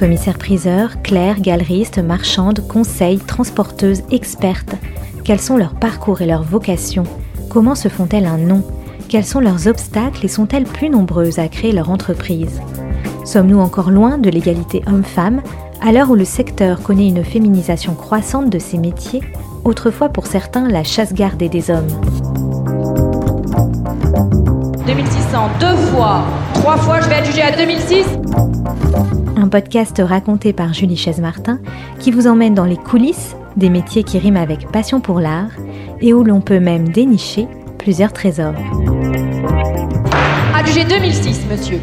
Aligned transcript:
Commissaires-priseurs, 0.00 1.02
clercs, 1.02 1.42
galeristes, 1.42 1.98
marchandes, 1.98 2.66
conseils, 2.66 3.18
transporteuses, 3.18 4.02
expertes. 4.10 4.74
Quels 5.24 5.38
sont 5.38 5.58
leurs 5.58 5.74
parcours 5.74 6.22
et 6.22 6.26
leurs 6.26 6.42
vocations? 6.42 7.04
Comment 7.50 7.74
se 7.74 7.88
font-elles 7.88 8.24
un 8.24 8.38
nom? 8.38 8.62
Quels 9.10 9.26
sont 9.26 9.40
leurs 9.40 9.68
obstacles 9.68 10.24
et 10.24 10.28
sont-elles 10.28 10.64
plus 10.64 10.88
nombreuses 10.88 11.38
à 11.38 11.48
créer 11.48 11.72
leur 11.72 11.90
entreprise? 11.90 12.62
Sommes-nous 13.26 13.60
encore 13.60 13.90
loin 13.90 14.16
de 14.16 14.30
l'égalité 14.30 14.82
homme-femme? 14.86 15.42
À 15.82 15.92
l'heure 15.92 16.10
où 16.10 16.14
le 16.14 16.24
secteur 16.24 16.82
connaît 16.82 17.08
une 17.08 17.22
féminisation 17.22 17.94
croissante 17.94 18.48
de 18.48 18.58
ses 18.58 18.78
métiers, 18.78 19.20
autrefois 19.64 20.08
pour 20.08 20.26
certains 20.26 20.66
la 20.66 20.82
chasse 20.82 21.12
gardée 21.12 21.50
des 21.50 21.70
hommes 21.70 21.88
2600 25.30 25.48
deux 25.60 25.76
fois, 25.92 26.24
trois 26.54 26.76
fois, 26.76 27.00
je 27.00 27.08
vais 27.08 27.24
jugée 27.24 27.42
à 27.42 27.52
2006 27.56 28.04
un 29.36 29.48
podcast 29.48 30.02
raconté 30.04 30.52
par 30.52 30.74
Julie 30.74 30.96
Chaise-Martin 30.96 31.60
qui 31.98 32.10
vous 32.10 32.26
emmène 32.26 32.54
dans 32.54 32.64
les 32.64 32.76
coulisses 32.76 33.36
des 33.56 33.70
métiers 33.70 34.02
qui 34.02 34.18
riment 34.18 34.36
avec 34.36 34.70
passion 34.70 35.00
pour 35.00 35.20
l'art 35.20 35.50
et 36.00 36.12
où 36.12 36.24
l'on 36.24 36.40
peut 36.40 36.60
même 36.60 36.88
dénicher 36.88 37.46
plusieurs 37.78 38.12
trésors. 38.12 38.54
Adjugé 40.54 40.84
2006, 40.84 41.46
monsieur. 41.48 41.80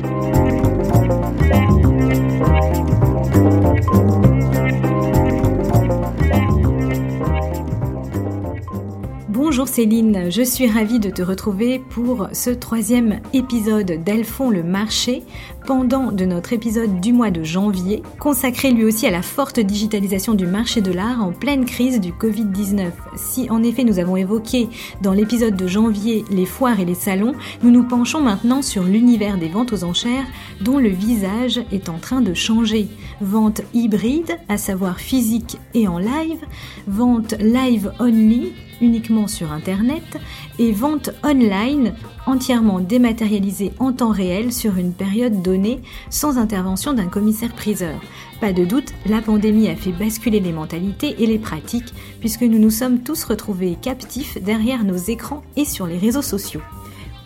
Bonjour 9.57 9.73
Céline, 9.73 10.29
je 10.29 10.43
suis 10.43 10.67
ravie 10.67 10.99
de 10.99 11.09
te 11.09 11.23
retrouver 11.23 11.79
pour 11.79 12.27
ce 12.31 12.51
troisième 12.51 13.21
épisode 13.33 14.03
d'Elles 14.03 14.23
font 14.23 14.51
le 14.51 14.61
marché, 14.61 15.23
pendant 15.65 16.11
de 16.11 16.25
notre 16.25 16.53
épisode 16.53 17.01
du 17.01 17.11
mois 17.11 17.31
de 17.31 17.41
janvier, 17.41 18.03
consacré 18.19 18.69
lui 18.69 18.85
aussi 18.85 19.07
à 19.07 19.09
la 19.09 19.23
forte 19.23 19.59
digitalisation 19.59 20.35
du 20.35 20.45
marché 20.45 20.81
de 20.81 20.91
l'art 20.91 21.23
en 21.23 21.31
pleine 21.31 21.65
crise 21.65 21.99
du 21.99 22.11
Covid-19. 22.11 22.91
Si 23.15 23.49
en 23.49 23.63
effet 23.63 23.83
nous 23.83 23.97
avons 23.97 24.15
évoqué 24.15 24.69
dans 25.01 25.13
l'épisode 25.13 25.55
de 25.55 25.67
janvier 25.67 26.23
les 26.29 26.45
foires 26.45 26.79
et 26.79 26.85
les 26.85 26.93
salons, 26.93 27.33
nous 27.63 27.71
nous 27.71 27.83
penchons 27.83 28.21
maintenant 28.21 28.61
sur 28.61 28.83
l'univers 28.83 29.39
des 29.39 29.49
ventes 29.49 29.73
aux 29.73 29.83
enchères 29.83 30.27
dont 30.61 30.77
le 30.77 30.89
visage 30.89 31.59
est 31.71 31.89
en 31.89 31.97
train 31.97 32.21
de 32.21 32.35
changer. 32.35 32.89
Vente 33.21 33.61
hybride, 33.73 34.37
à 34.49 34.57
savoir 34.57 34.99
physique 34.99 35.57
et 35.73 35.87
en 35.87 35.97
live, 35.97 36.45
vente 36.85 37.33
live 37.39 37.91
only, 37.99 38.53
uniquement 38.81 39.27
sur 39.27 39.51
Internet, 39.51 40.17
et 40.59 40.71
vente 40.71 41.11
online 41.23 41.93
entièrement 42.25 42.79
dématérialisée 42.79 43.71
en 43.79 43.93
temps 43.93 44.11
réel 44.11 44.51
sur 44.51 44.77
une 44.77 44.93
période 44.93 45.41
donnée 45.41 45.79
sans 46.09 46.37
intervention 46.37 46.93
d'un 46.93 47.07
commissaire-priseur. 47.07 47.99
Pas 48.41 48.53
de 48.53 48.65
doute, 48.65 48.93
la 49.05 49.21
pandémie 49.21 49.69
a 49.69 49.75
fait 49.75 49.91
basculer 49.91 50.39
les 50.39 50.51
mentalités 50.51 51.15
et 51.19 51.25
les 51.25 51.39
pratiques 51.39 51.93
puisque 52.19 52.43
nous 52.43 52.59
nous 52.59 52.69
sommes 52.69 52.99
tous 52.99 53.23
retrouvés 53.23 53.77
captifs 53.81 54.37
derrière 54.41 54.83
nos 54.83 54.97
écrans 54.97 55.43
et 55.55 55.65
sur 55.65 55.87
les 55.87 55.97
réseaux 55.97 56.21
sociaux. 56.21 56.61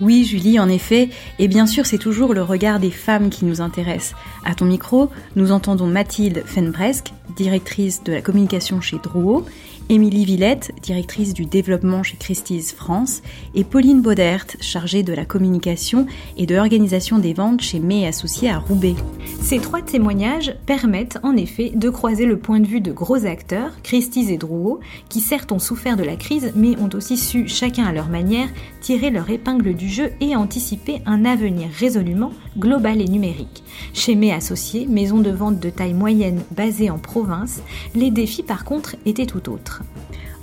Oui, 0.02 0.26
Julie, 0.26 0.60
en 0.60 0.68
effet, 0.68 1.10
et 1.38 1.48
bien 1.48 1.68
sûr, 1.68 1.86
c'est 1.86 2.00
toujours 2.00 2.34
le 2.34 2.42
regard 2.42 2.80
des 2.80 2.90
femmes 2.90 3.30
qui 3.30 3.46
nous 3.46 3.62
intéresse. 3.62 4.16
À 4.44 4.56
ton 4.56 4.66
micro, 4.66 5.12
nous 5.36 5.52
entendons 5.52 5.86
Mathilde 5.86 6.42
Fenbresque, 6.44 7.14
directrice 7.36 8.04
de 8.04 8.14
la 8.14 8.22
communication 8.22 8.82
chez 8.82 8.98
Drouot, 8.98 9.46
Émilie 9.90 10.26
Villette, 10.26 10.72
directrice 10.82 11.34
du 11.34 11.46
développement 11.46 12.04
chez 12.04 12.18
Christie's 12.18 12.74
France, 12.74 13.22
et 13.56 13.64
Pauline 13.64 14.02
Baudert, 14.02 14.48
chargée 14.62 15.04
de 15.04 15.14
la 15.14 15.26
communication 15.26 16.06
et 16.38 16.46
de 16.46 16.56
l'organisation 16.56 17.20
des 17.20 17.34
ventes 17.34 17.62
chez 17.62 17.80
May 17.80 18.08
Associés 18.08 18.50
à 18.50 18.60
Roubaix. 18.60 18.96
Ces 19.42 19.60
trois 19.60 19.82
témoignages 19.82 20.56
permettent 20.66 21.20
en 21.24 21.36
effet 21.36 21.72
de 21.76 21.90
croiser 21.90 22.26
le 22.26 22.38
point 22.38 22.60
de 22.60 22.68
vue 22.68 22.82
de 22.82 22.92
gros 22.92 23.26
acteurs, 23.26 23.72
Christie's 23.84 24.30
et 24.30 24.38
Drouot, 24.38 24.80
qui 25.10 25.20
certes 25.20 25.52
ont 25.52 25.60
souffert 25.60 25.98
de 25.98 26.04
la 26.04 26.16
crise, 26.16 26.54
mais 26.56 26.78
ont 26.78 26.90
aussi 26.94 27.18
su, 27.18 27.48
chacun 27.48 27.86
à 27.86 27.92
leur 27.92 28.08
manière, 28.08 28.48
tirer 28.80 29.10
leur 29.10 29.30
épingle 29.30 29.74
du 29.74 29.90
jeu 29.90 30.12
et 30.22 30.36
anticiper 30.36 31.02
un 31.06 31.26
avenir 31.26 31.70
résolument 31.78 32.32
global 32.58 33.02
et 33.02 33.08
numérique. 33.08 33.64
Chez 33.94 34.16
May 34.16 34.32
Associés, 34.32 34.86
maison 34.88 35.20
de 35.20 35.32
vente 35.32 35.60
de 35.60 35.70
taille 35.70 35.94
moyenne 35.94 36.42
basée 36.52 36.90
en 36.90 36.98
province, 36.98 37.62
les 37.96 38.12
défis 38.12 38.44
par 38.44 38.66
contre 38.66 38.96
étaient 39.06 39.26
tout 39.26 39.50
autres. 39.50 39.84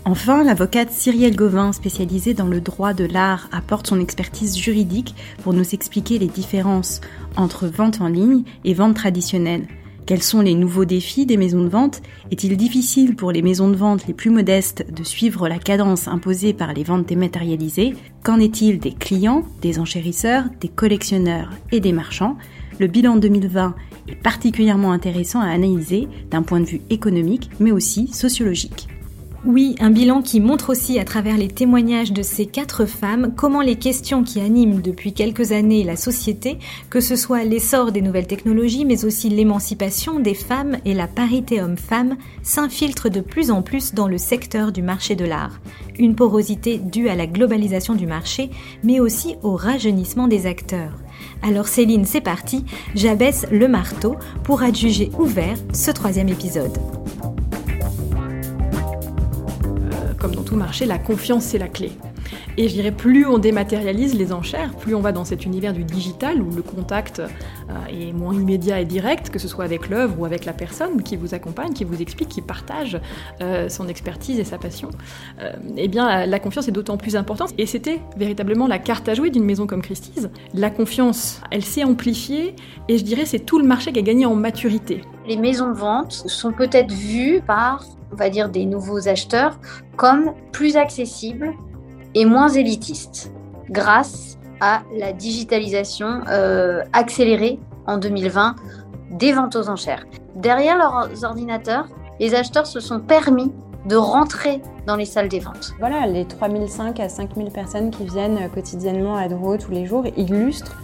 Enfin, 0.05 0.43
l'avocate 0.43 0.91
Cyrielle 0.91 1.37
Gauvin, 1.37 1.73
spécialisée 1.73 2.33
dans 2.33 2.47
le 2.47 2.61
droit 2.61 2.95
de 2.95 3.05
l'art, 3.05 3.49
apporte 3.53 3.89
son 3.89 4.01
expertise 4.01 4.57
juridique 4.57 5.15
pour 5.43 5.53
nous 5.53 5.75
expliquer 5.75 6.19
les 6.19 6.29
différences 6.29 7.01
entre 7.37 7.67
vente 7.67 8.01
en 8.01 8.09
ligne 8.09 8.43
et 8.65 8.73
vente 8.75 8.95
traditionnelle. 8.95 9.67
Quels 10.07 10.23
sont 10.23 10.41
les 10.41 10.55
nouveaux 10.55 10.87
défis 10.87 11.27
des 11.27 11.37
maisons 11.37 11.63
de 11.63 11.69
vente? 11.69 12.01
Est-il 12.31 12.57
difficile 12.57 13.15
pour 13.15 13.31
les 13.31 13.43
maisons 13.43 13.69
de 13.69 13.77
vente 13.77 14.07
les 14.07 14.15
plus 14.15 14.31
modestes 14.31 14.87
de 14.91 15.05
suivre 15.05 15.47
la 15.47 15.59
cadence 15.59 16.09
imposée 16.09 16.55
par 16.55 16.73
les 16.73 16.85
ventes 16.85 17.05
dématérialisées? 17.05 17.95
Qu'en 18.25 18.41
est-il 18.41 18.79
des 18.79 18.95
clients, 18.95 19.43
des 19.61 19.79
enchérisseurs, 19.79 20.45
des 20.63 20.69
collectionneurs 20.69 21.51
et 21.73 21.81
des 21.81 21.93
marchands? 21.93 22.39
Le 22.79 22.87
bilan 22.87 23.17
2020 23.17 23.75
est 24.09 24.15
particulièrement 24.15 24.93
intéressant 24.93 25.41
à 25.41 25.49
analyser 25.49 26.09
d'un 26.31 26.43
point 26.43 26.61
de 26.61 26.67
vue 26.67 26.81
économique 26.91 27.51
mais 27.59 27.73
aussi 27.73 28.07
sociologique. 28.09 28.89
Oui, 29.45 29.77
un 29.79 29.91
bilan 29.91 30.21
qui 30.21 30.41
montre 30.41 30.71
aussi 30.71 30.99
à 30.99 31.05
travers 31.05 31.37
les 31.37 31.47
témoignages 31.47 32.13
de 32.13 32.23
ces 32.23 32.45
quatre 32.45 32.87
femmes 32.87 33.33
comment 33.37 33.61
les 33.61 33.77
questions 33.77 34.25
qui 34.25 34.41
animent 34.41 34.81
depuis 34.81 35.13
quelques 35.13 35.53
années 35.53 35.85
la 35.85 35.95
société, 35.95 36.59
que 36.91 37.01
ce 37.01 37.15
soit 37.15 37.45
l'essor 37.45 37.93
des 37.93 38.03
nouvelles 38.03 38.27
technologies, 38.27 38.85
mais 38.85 39.05
aussi 39.05 39.29
l'émancipation 39.29 40.19
des 40.19 40.35
femmes 40.35 40.79
et 40.85 40.93
la 40.93 41.07
parité 41.07 41.63
homme-femme, 41.63 42.17
s'infiltrent 42.43 43.11
de 43.11 43.21
plus 43.21 43.53
en 43.53 43.63
plus 43.63 43.95
dans 43.95 44.09
le 44.09 44.19
secteur 44.19 44.73
du 44.73 44.83
marché 44.83 45.15
de 45.15 45.25
l'art. 45.25 45.61
Une 46.01 46.17
porosité 46.17 46.79
due 46.79 47.09
à 47.09 47.15
la 47.15 47.29
globalisation 47.29 47.95
du 47.95 48.09
marché, 48.09 48.51
mais 48.83 48.99
aussi 48.99 49.37
au 49.43 49.55
rajeunissement 49.55 50.27
des 50.27 50.47
acteurs. 50.47 50.99
Alors 51.43 51.69
Céline, 51.69 52.05
c'est 52.05 52.21
parti, 52.21 52.65
j'abaisse 52.95 53.47
le 53.51 53.69
marteau 53.69 54.17
pour 54.43 54.63
adjuger 54.63 55.11
ouvert 55.19 55.57
ce 55.73 55.91
troisième 55.91 56.29
épisode. 56.29 56.77
comme 60.19 60.35
dans 60.35 60.43
tout 60.43 60.57
marché, 60.57 60.85
la 60.85 60.99
confiance, 60.99 61.45
c'est 61.45 61.59
la 61.59 61.69
clé. 61.69 61.93
Et 62.57 62.69
je 62.69 62.75
dirais, 62.75 62.91
plus 62.91 63.25
on 63.27 63.39
dématérialise 63.39 64.15
les 64.15 64.33
enchères, 64.33 64.75
plus 64.75 64.95
on 64.95 65.01
va 65.01 65.13
dans 65.13 65.25
cet 65.25 65.45
univers 65.45 65.73
du 65.73 65.85
digital 65.85 66.43
où 66.43 66.51
le 66.55 66.63
contact 66.63 67.23
euh, 67.71 68.09
est 68.09 68.13
moins 68.13 68.35
immédiat 68.35 68.81
et 68.81 68.85
direct, 68.85 69.31
que 69.31 69.39
ce 69.39 69.49
soit 69.49 69.65
avec 69.65 69.89
l'œuvre 69.89 70.19
ou 70.19 70.25
avec 70.25 70.45
la 70.45 70.53
personne 70.53 71.03
qui 71.03 71.17
vous 71.17 71.35
accompagne, 71.35 71.73
qui 71.73 71.85
vous 71.85 72.01
explique, 72.01 72.29
qui 72.29 72.43
partage 72.43 73.01
euh, 73.41 73.69
son 73.69 73.89
expertise 73.89 74.39
et 74.39 74.45
sa 74.45 74.59
passion. 74.59 74.91
Euh, 75.41 75.53
eh 75.77 75.89
bien, 75.89 76.27
la, 76.27 76.39
confiance 76.39 76.69
est 76.69 76.73
d'autant 76.73 76.97
plus 76.97 77.17
importante. 77.17 77.53
Et 77.59 77.67
c'était 77.67 78.01
véritablement 78.17 78.67
la 78.67 78.79
carte 78.79 79.09
à 79.09 79.15
jouer 79.15 79.31
d'une 79.31 79.45
maison 79.45 79.67
comme 79.67 79.83
Christie's. 79.83 80.29
La 80.55 80.71
confiance, 80.71 81.41
elle 81.51 81.65
s'est 81.65 81.85
amplifiée 81.85 82.55
et 82.89 82.99
je 82.99 83.05
dirais, 83.05 83.27
c'est 83.27 83.41
tout 83.41 83.59
le 83.59 83.67
marché 83.67 83.93
qui 83.93 83.99
a 83.99 84.03
gagné 84.03 84.27
en 84.27 84.35
maturité. 84.35 85.03
Les 85.27 85.37
maisons 85.37 85.69
de 85.69 85.77
vente 85.77 86.13
sont 86.13 86.53
peut-être 86.53 86.93
vues 86.93 87.43
par 87.47 87.85
on 88.13 88.17
va 88.17 88.31
dire, 88.31 88.49
des 88.49 88.65
nouveaux 88.65 89.09
acheteurs 89.09 89.59
comme 89.97 90.33
plus 90.53 90.77
accessibles 90.77 91.53
et 92.15 92.25
moins 92.25 92.49
élitistes 92.49 93.33
grâce 93.71 94.38
à 94.61 94.83
la 94.97 95.13
digitalisation 95.13 96.23
euh, 96.29 96.83
accélérée 96.93 97.59
en 97.87 97.99
2020 97.99 98.57
des 99.11 99.33
ventes 99.33 99.57
aux 99.57 99.69
enchères. 99.69 100.05
Derrière 100.35 100.77
leurs 100.77 101.25
ordinateurs, 101.25 101.87
les 102.21 102.35
acheteurs 102.35 102.67
se 102.67 102.81
sont 102.81 103.01
permis 103.01 103.53
de 103.87 103.97
rentrer 103.97 104.61
dans 104.87 104.97
les 104.97 105.05
salles 105.05 105.29
des 105.29 105.41
ventes. 105.41 105.73
Voilà, 105.79 106.07
les 106.07 106.27
3005 106.27 107.01
à 107.01 107.09
5000 107.09 107.51
personnes 107.51 107.91
qui 107.91 108.05
viennent 108.05 108.51
quotidiennement 108.51 109.17
à 109.17 109.29
Drouot 109.29 109.59
tous 109.59 109.71
les 109.71 109.87
jours 109.87 110.05
illustrent 110.17 110.77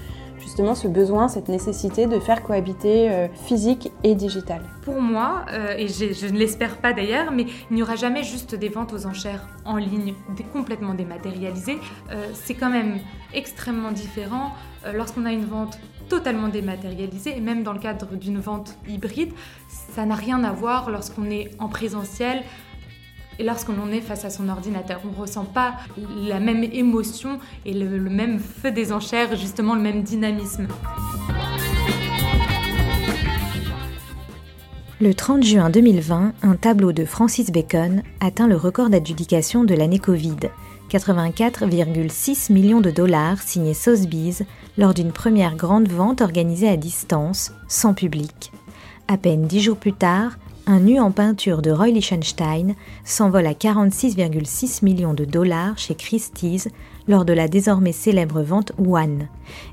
justement 0.55 0.77
ce 0.77 0.87
besoin, 0.87 1.27
cette 1.27 1.49
nécessité 1.49 2.07
de 2.07 2.21
faire 2.21 2.45
cohabiter 2.45 3.11
euh, 3.11 3.27
physique 3.45 3.91
et 4.05 4.15
digital. 4.15 4.63
Pour 4.83 5.01
moi, 5.03 5.45
euh, 5.51 5.75
et 5.77 5.89
je 5.89 6.27
ne 6.33 6.39
l'espère 6.39 6.77
pas 6.77 6.93
d'ailleurs, 6.93 7.33
mais 7.33 7.47
il 7.71 7.75
n'y 7.75 7.83
aura 7.83 7.97
jamais 7.97 8.23
juste 8.23 8.55
des 8.55 8.69
ventes 8.69 8.93
aux 8.93 9.05
enchères 9.05 9.49
en 9.65 9.79
ligne 9.79 10.15
complètement 10.53 10.95
dématérialisées. 10.95 11.79
Euh, 12.13 12.29
c'est 12.35 12.55
quand 12.55 12.71
même 12.71 13.01
extrêmement 13.33 13.91
différent 13.91 14.53
lorsqu'on 14.95 15.25
a 15.25 15.33
une 15.33 15.45
vente 15.45 15.77
totalement 16.09 16.47
dématérialisée, 16.47 17.37
et 17.37 17.41
même 17.41 17.65
dans 17.65 17.73
le 17.73 17.81
cadre 17.81 18.15
d'une 18.15 18.39
vente 18.39 18.79
hybride, 18.87 19.33
ça 19.69 20.05
n'a 20.05 20.15
rien 20.15 20.45
à 20.45 20.53
voir 20.53 20.89
lorsqu'on 20.89 21.29
est 21.31 21.51
en 21.59 21.69
présentiel 21.69 22.45
et 23.39 23.45
lorsqu'on 23.45 23.91
est 23.91 24.01
face 24.01 24.25
à 24.25 24.31
son 24.31 24.49
ordinateur. 24.49 25.01
On 25.05 25.13
ne 25.13 25.21
ressent 25.21 25.45
pas 25.45 25.75
la 26.29 26.41
même 26.41 26.65
émotion 26.65 27.39
et 27.65 27.73
le, 27.73 27.99
le 27.99 28.11
même 28.11 28.39
feu 28.39 28.71
des 28.71 28.93
enchères, 28.93 29.37
justement 29.37 29.75
le 29.75 29.83
même 29.83 30.03
dynamisme. 30.03 30.69
Le 35.01 35.13
30 35.13 35.43
juin 35.43 35.71
2020, 35.71 36.33
un 36.43 36.57
tableau 36.57 36.93
de 36.93 37.05
Francis 37.05 37.51
Bacon 37.51 38.03
atteint 38.21 38.47
le 38.47 38.57
record 38.57 38.91
d'adjudication 38.91 39.65
de 39.65 39.75
l'année 39.75 39.99
Covid. 39.99 40.37
84,6 40.91 42.53
millions 42.53 42.81
de 42.81 42.91
dollars 42.91 43.43
signés 43.43 43.75
Sotheby's 43.75 44.45
lors 44.79 44.95
d'une 44.95 45.13
première 45.13 45.57
grande 45.57 45.89
vente 45.89 46.21
organisée 46.21 46.69
à 46.69 46.77
distance, 46.77 47.53
sans 47.69 47.95
public. 47.95 48.53
À 49.09 49.17
peine 49.17 49.47
dix 49.47 49.61
jours 49.61 49.77
plus 49.77 49.93
tard, 49.93 50.39
un 50.67 50.81
nu 50.81 50.99
en 50.99 51.11
peinture 51.11 51.61
de 51.61 51.71
Roy 51.71 51.89
Lichtenstein 51.89 52.75
s'envole 53.05 53.47
à 53.47 53.53
46,6 53.53 54.85
millions 54.85 55.13
de 55.13 55.25
dollars 55.25 55.77
chez 55.77 55.95
Christie's 55.95 56.69
lors 57.07 57.27
de 57.27 57.35
la 57.35 57.49
désormais 57.49 57.93
célèbre 57.93 58.41
vente 58.43 58.73
One. 58.79 59.29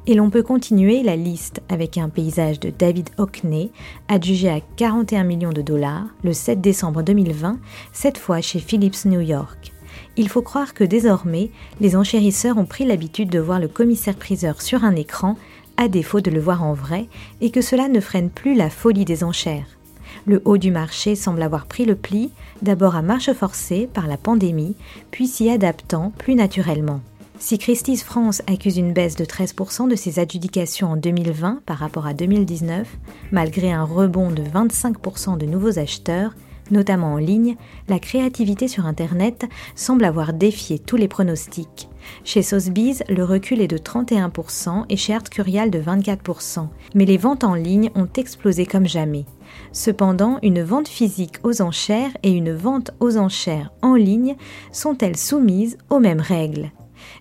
Et 0.05 0.15
l'on 0.15 0.29
peut 0.29 0.43
continuer 0.43 1.01
la 1.01 1.15
liste 1.15 1.61
avec 1.69 1.97
un 1.97 2.09
paysage 2.09 2.59
de 2.59 2.71
David 2.77 3.09
Hockney, 3.17 3.71
adjugé 4.09 4.49
à 4.49 4.59
41 4.59 5.23
millions 5.23 5.53
de 5.53 5.61
dollars 5.61 6.07
le 6.23 6.33
7 6.33 6.59
décembre 6.59 7.03
2020, 7.03 7.59
cette 7.93 8.17
fois 8.17 8.41
chez 8.41 8.59
Philips 8.59 9.05
New 9.05 9.21
York. 9.21 9.71
Il 10.17 10.27
faut 10.27 10.41
croire 10.41 10.73
que 10.73 10.83
désormais, 10.83 11.51
les 11.79 11.95
enchérisseurs 11.95 12.57
ont 12.57 12.65
pris 12.65 12.83
l'habitude 12.85 13.29
de 13.29 13.39
voir 13.39 13.59
le 13.59 13.69
commissaire-priseur 13.69 14.61
sur 14.61 14.83
un 14.83 14.95
écran, 14.95 15.37
à 15.77 15.87
défaut 15.87 16.19
de 16.19 16.31
le 16.31 16.41
voir 16.41 16.63
en 16.63 16.73
vrai, 16.73 17.07
et 17.39 17.49
que 17.49 17.61
cela 17.61 17.87
ne 17.87 18.01
freine 18.01 18.29
plus 18.29 18.55
la 18.55 18.69
folie 18.69 19.05
des 19.05 19.23
enchères. 19.23 19.77
Le 20.25 20.41
haut 20.45 20.57
du 20.57 20.71
marché 20.71 21.15
semble 21.15 21.41
avoir 21.41 21.65
pris 21.65 21.85
le 21.85 21.95
pli, 21.95 22.31
d'abord 22.61 22.95
à 22.95 23.01
marche 23.01 23.33
forcée 23.33 23.89
par 23.91 24.07
la 24.07 24.17
pandémie, 24.17 24.75
puis 25.09 25.27
s'y 25.27 25.49
adaptant 25.49 26.11
plus 26.17 26.35
naturellement. 26.35 27.01
Si 27.39 27.57
Christie's 27.57 28.03
France 28.03 28.43
accuse 28.45 28.77
une 28.77 28.93
baisse 28.93 29.15
de 29.15 29.25
13% 29.25 29.89
de 29.89 29.95
ses 29.95 30.19
adjudications 30.19 30.91
en 30.91 30.95
2020 30.95 31.61
par 31.65 31.79
rapport 31.79 32.05
à 32.05 32.13
2019, 32.13 32.87
malgré 33.31 33.71
un 33.71 33.83
rebond 33.83 34.29
de 34.29 34.43
25% 34.43 35.39
de 35.39 35.47
nouveaux 35.47 35.79
acheteurs, 35.79 36.35
notamment 36.69 37.13
en 37.13 37.17
ligne, 37.17 37.55
la 37.87 37.97
créativité 37.97 38.67
sur 38.67 38.85
Internet 38.85 39.45
semble 39.75 40.05
avoir 40.05 40.33
défié 40.33 40.77
tous 40.77 40.97
les 40.97 41.07
pronostics. 41.07 41.89
Chez 42.23 42.43
Sotheby's, 42.43 43.03
le 43.09 43.23
recul 43.23 43.59
est 43.59 43.67
de 43.67 43.77
31% 43.77 44.85
et 44.89 44.97
chez 44.97 45.15
Art 45.15 45.23
Curial 45.23 45.71
de 45.71 45.81
24%, 45.81 46.67
mais 46.93 47.05
les 47.05 47.17
ventes 47.17 47.43
en 47.43 47.55
ligne 47.55 47.89
ont 47.95 48.09
explosé 48.15 48.67
comme 48.67 48.87
jamais. 48.87 49.25
Cependant, 49.73 50.37
une 50.43 50.61
vente 50.61 50.89
physique 50.89 51.37
aux 51.43 51.61
enchères 51.61 52.11
et 52.23 52.31
une 52.31 52.53
vente 52.53 52.91
aux 52.99 53.17
enchères 53.17 53.71
en 53.81 53.95
ligne 53.95 54.35
sont-elles 54.71 55.17
soumises 55.17 55.77
aux 55.89 55.99
mêmes 55.99 56.19
règles? 56.19 56.71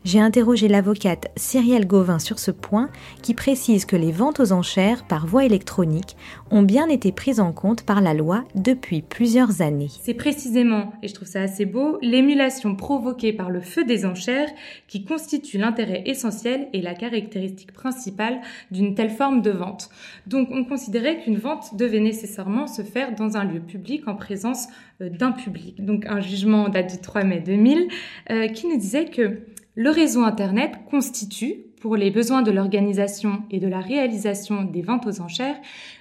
J'ai 0.05 0.19
interrogé 0.19 0.67
l'avocate 0.67 1.31
Cyrielle 1.37 1.87
Gauvin 1.87 2.19
sur 2.19 2.39
ce 2.39 2.51
point 2.51 2.89
qui 3.23 3.35
précise 3.35 3.85
que 3.85 3.97
les 3.97 4.13
ventes 4.13 4.41
aux 4.41 4.53
enchères 4.53 5.05
par 5.05 5.27
voie 5.27 5.45
électronique 5.45 6.17
ont 6.51 6.63
bien 6.63 6.89
été 6.89 7.13
prises 7.13 7.39
en 7.39 7.53
compte 7.53 7.83
par 7.83 8.01
la 8.01 8.15
loi 8.15 8.45
depuis 8.55 9.03
plusieurs 9.03 9.61
années. 9.61 9.91
C'est 10.03 10.15
précisément, 10.15 10.93
et 11.03 11.09
je 11.09 11.15
trouve 11.15 11.29
ça 11.29 11.43
assez 11.43 11.67
beau, 11.67 11.99
l'émulation 12.01 12.75
provoquée 12.77 13.35
par 13.35 13.51
le 13.51 13.61
feu 13.61 13.85
des 13.85 14.07
enchères 14.07 14.49
qui 14.89 15.05
constitue 15.05 15.59
l'intérêt 15.59 16.03
essentiel 16.07 16.69
et 16.73 16.81
la 16.81 16.95
caractéristique 16.95 17.73
principale 17.73 18.41
d'une 18.71 18.95
telle 18.95 19.11
forme 19.11 19.43
de 19.43 19.51
vente. 19.51 19.91
Donc 20.27 20.49
on 20.51 20.65
considérait 20.65 21.21
qu'une 21.21 21.37
vente 21.37 21.77
devait 21.77 22.01
nécessairement 22.01 22.67
se 22.67 22.83
faire 22.83 23.15
dans 23.15 23.37
un 23.37 23.45
lieu 23.45 23.61
public 23.61 24.09
en 24.09 24.15
présence 24.15 24.69
euh, 25.03 25.11
d'un 25.11 25.33
public. 25.33 25.85
Donc 25.85 26.07
un 26.07 26.21
jugement 26.21 26.69
date 26.69 26.91
du 26.91 27.01
3 27.01 27.25
mai 27.25 27.41
2000 27.41 27.89
euh, 28.31 28.49
qui 28.49 28.67
nous 28.67 28.79
disait 28.79 29.07
que 29.07 29.41
le 29.75 29.91
réseau 29.91 30.23
Internet 30.23 30.73
constitue, 30.91 31.65
pour 31.81 31.97
les 31.97 32.11
besoins 32.11 32.43
de 32.43 32.51
l'organisation 32.51 33.43
et 33.51 33.59
de 33.59 33.67
la 33.67 33.81
réalisation 33.81 34.65
des 34.65 34.83
ventes 34.83 35.07
aux 35.07 35.21
enchères, 35.21 35.57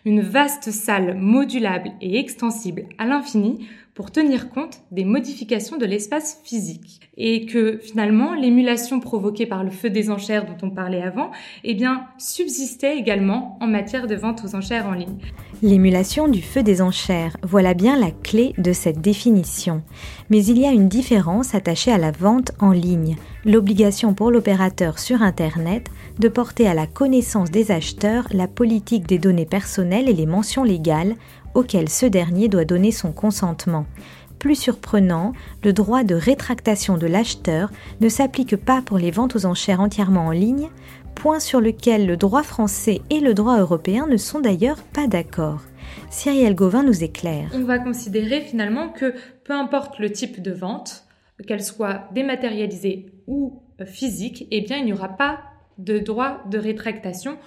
une 0.05 0.21
vaste 0.21 0.71
salle 0.71 1.15
modulable 1.17 1.91
et 2.01 2.19
extensible 2.19 2.85
à 2.97 3.05
l'infini 3.05 3.67
pour 3.99 4.11
tenir 4.11 4.49
compte 4.49 4.79
des 4.91 5.03
modifications 5.03 5.77
de 5.77 5.85
l'espace 5.85 6.39
physique. 6.45 7.01
Et 7.17 7.45
que 7.45 7.79
finalement, 7.83 8.33
l'émulation 8.33 9.01
provoquée 9.01 9.45
par 9.45 9.61
le 9.61 9.71
feu 9.71 9.89
des 9.89 10.09
enchères 10.09 10.45
dont 10.45 10.55
on 10.65 10.69
parlait 10.69 11.01
avant, 11.01 11.31
eh 11.65 11.73
bien, 11.73 12.05
subsistait 12.17 12.97
également 12.97 13.57
en 13.59 13.67
matière 13.67 14.07
de 14.07 14.15
vente 14.15 14.41
aux 14.45 14.55
enchères 14.55 14.87
en 14.87 14.93
ligne. 14.93 15.17
L'émulation 15.61 16.29
du 16.29 16.41
feu 16.41 16.63
des 16.63 16.81
enchères, 16.81 17.35
voilà 17.43 17.73
bien 17.73 17.99
la 17.99 18.11
clé 18.11 18.53
de 18.57 18.71
cette 18.71 19.01
définition. 19.01 19.83
Mais 20.29 20.45
il 20.45 20.57
y 20.57 20.65
a 20.65 20.71
une 20.71 20.87
différence 20.87 21.53
attachée 21.53 21.91
à 21.91 21.97
la 21.97 22.11
vente 22.11 22.53
en 22.61 22.71
ligne, 22.71 23.17
l'obligation 23.43 24.13
pour 24.13 24.31
l'opérateur 24.31 24.97
sur 24.97 25.21
Internet 25.21 25.89
de 26.19 26.29
porter 26.29 26.69
à 26.69 26.73
la 26.73 26.87
connaissance 26.87 27.51
des 27.51 27.71
acheteurs 27.71 28.27
la 28.31 28.47
politique 28.47 29.07
des 29.07 29.19
données 29.19 29.45
personnelles 29.45 29.88
et 29.93 30.13
les 30.13 30.25
mentions 30.25 30.63
légales 30.63 31.15
auquel 31.53 31.89
ce 31.89 32.05
dernier 32.05 32.47
doit 32.47 32.65
donner 32.65 32.91
son 32.91 33.11
consentement. 33.11 33.85
Plus 34.37 34.55
surprenant, 34.55 35.33
le 35.63 35.73
droit 35.73 36.03
de 36.03 36.15
rétractation 36.15 36.97
de 36.97 37.07
l'acheteur 37.07 37.71
ne 37.99 38.07
s'applique 38.07 38.55
pas 38.55 38.81
pour 38.81 38.97
les 38.97 39.11
ventes 39.11 39.35
aux 39.35 39.45
enchères 39.45 39.81
entièrement 39.81 40.27
en 40.27 40.31
ligne, 40.31 40.69
point 41.13 41.41
sur 41.41 41.59
lequel 41.59 42.07
le 42.07 42.15
droit 42.15 42.43
français 42.43 43.01
et 43.09 43.19
le 43.19 43.33
droit 43.33 43.59
européen 43.59 44.07
ne 44.07 44.15
sont 44.15 44.39
d'ailleurs 44.39 44.81
pas 44.81 45.07
d'accord. 45.07 45.61
Cyrielle 46.09 46.55
Gauvin 46.55 46.83
nous 46.83 47.03
éclaire. 47.03 47.49
On 47.53 47.63
va 47.63 47.79
considérer 47.79 48.41
finalement 48.41 48.89
que 48.89 49.13
peu 49.43 49.53
importe 49.53 49.99
le 49.99 50.11
type 50.11 50.41
de 50.41 50.51
vente, 50.51 51.03
qu'elle 51.45 51.63
soit 51.63 52.07
dématérialisée 52.13 53.07
ou 53.27 53.61
euh, 53.81 53.85
physique, 53.85 54.47
eh 54.51 54.61
bien 54.61 54.77
il 54.77 54.85
n'y 54.85 54.93
aura 54.93 55.09
pas 55.09 55.39
de 55.77 55.99
droit 55.99 56.41
de 56.49 56.57
rétractation 56.57 57.37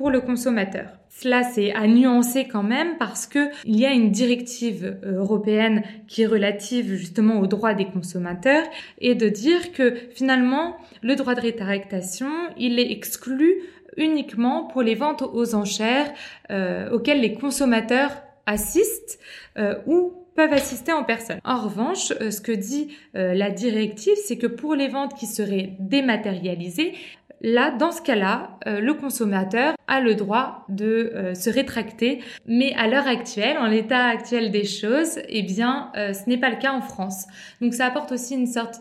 pour 0.00 0.10
le 0.10 0.22
consommateur. 0.22 0.86
Cela, 1.10 1.42
c'est 1.42 1.74
à 1.74 1.86
nuancer 1.86 2.48
quand 2.48 2.62
même 2.62 2.96
parce 2.96 3.26
que 3.26 3.50
il 3.66 3.78
y 3.78 3.84
a 3.84 3.90
une 3.90 4.10
directive 4.10 4.98
euh, 5.04 5.18
européenne 5.18 5.82
qui 6.08 6.22
est 6.22 6.26
relative 6.26 6.94
justement 6.94 7.38
aux 7.38 7.46
droits 7.46 7.74
des 7.74 7.84
consommateurs 7.84 8.64
et 8.98 9.14
de 9.14 9.28
dire 9.28 9.72
que 9.72 9.94
finalement, 10.14 10.78
le 11.02 11.16
droit 11.16 11.34
de 11.34 11.42
rétractation, 11.42 12.30
il 12.56 12.78
est 12.78 12.90
exclu 12.90 13.56
uniquement 13.98 14.68
pour 14.68 14.80
les 14.80 14.94
ventes 14.94 15.20
aux 15.20 15.54
enchères 15.54 16.10
euh, 16.50 16.88
auxquelles 16.92 17.20
les 17.20 17.34
consommateurs 17.34 18.12
assistent 18.46 19.18
euh, 19.58 19.74
ou 19.86 20.14
peuvent 20.34 20.54
assister 20.54 20.94
en 20.94 21.04
personne. 21.04 21.40
En 21.44 21.60
revanche, 21.60 22.14
ce 22.18 22.40
que 22.40 22.52
dit 22.52 22.96
la 23.12 23.50
directive, 23.50 24.14
c'est 24.24 24.38
que 24.38 24.46
pour 24.46 24.74
les 24.74 24.88
ventes 24.88 25.14
qui 25.18 25.26
seraient 25.26 25.76
dématérialisées, 25.80 26.94
Là, 27.42 27.70
dans 27.70 27.90
ce 27.90 28.02
cas-là, 28.02 28.58
euh, 28.66 28.80
le 28.80 28.94
consommateur 28.94 29.74
a 29.88 30.00
le 30.00 30.14
droit 30.14 30.64
de 30.68 31.12
euh, 31.14 31.34
se 31.34 31.48
rétracter. 31.48 32.20
Mais 32.46 32.74
à 32.74 32.86
l'heure 32.86 33.06
actuelle, 33.06 33.56
en 33.56 33.66
l'état 33.66 34.06
actuel 34.06 34.50
des 34.50 34.64
choses, 34.64 35.18
eh 35.28 35.42
bien, 35.42 35.90
euh, 35.96 36.12
ce 36.12 36.28
n'est 36.28 36.38
pas 36.38 36.50
le 36.50 36.56
cas 36.56 36.72
en 36.72 36.82
France. 36.82 37.26
Donc 37.62 37.72
ça 37.72 37.86
apporte 37.86 38.12
aussi 38.12 38.34
une 38.34 38.46
sorte 38.46 38.76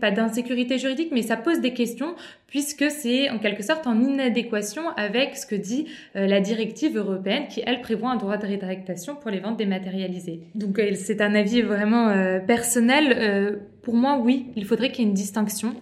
pas 0.00 0.10
d'insécurité 0.10 0.78
juridique, 0.78 1.10
mais 1.12 1.22
ça 1.22 1.36
pose 1.36 1.60
des 1.60 1.72
questions 1.72 2.16
puisque 2.48 2.90
c'est 2.90 3.30
en 3.30 3.38
quelque 3.38 3.62
sorte 3.62 3.86
en 3.86 4.00
inadéquation 4.00 4.82
avec 4.96 5.36
ce 5.36 5.46
que 5.46 5.54
dit 5.54 5.86
la 6.16 6.40
directive 6.40 6.96
européenne 6.96 7.46
qui, 7.48 7.62
elle, 7.64 7.82
prévoit 7.82 8.10
un 8.10 8.16
droit 8.16 8.36
de 8.36 8.48
rétractation 8.48 9.14
pour 9.14 9.30
les 9.30 9.38
ventes 9.38 9.58
dématérialisées. 9.58 10.40
Donc 10.56 10.80
c'est 10.96 11.20
un 11.20 11.36
avis 11.36 11.62
vraiment 11.62 12.40
personnel. 12.48 13.60
pour 13.82 13.94
moi, 13.94 14.18
oui, 14.20 14.46
il 14.56 14.64
faudrait 14.64 14.90
qu'il 14.90 15.04
y 15.04 15.06
ait 15.06 15.10
une 15.10 15.14
distinction. 15.14 15.76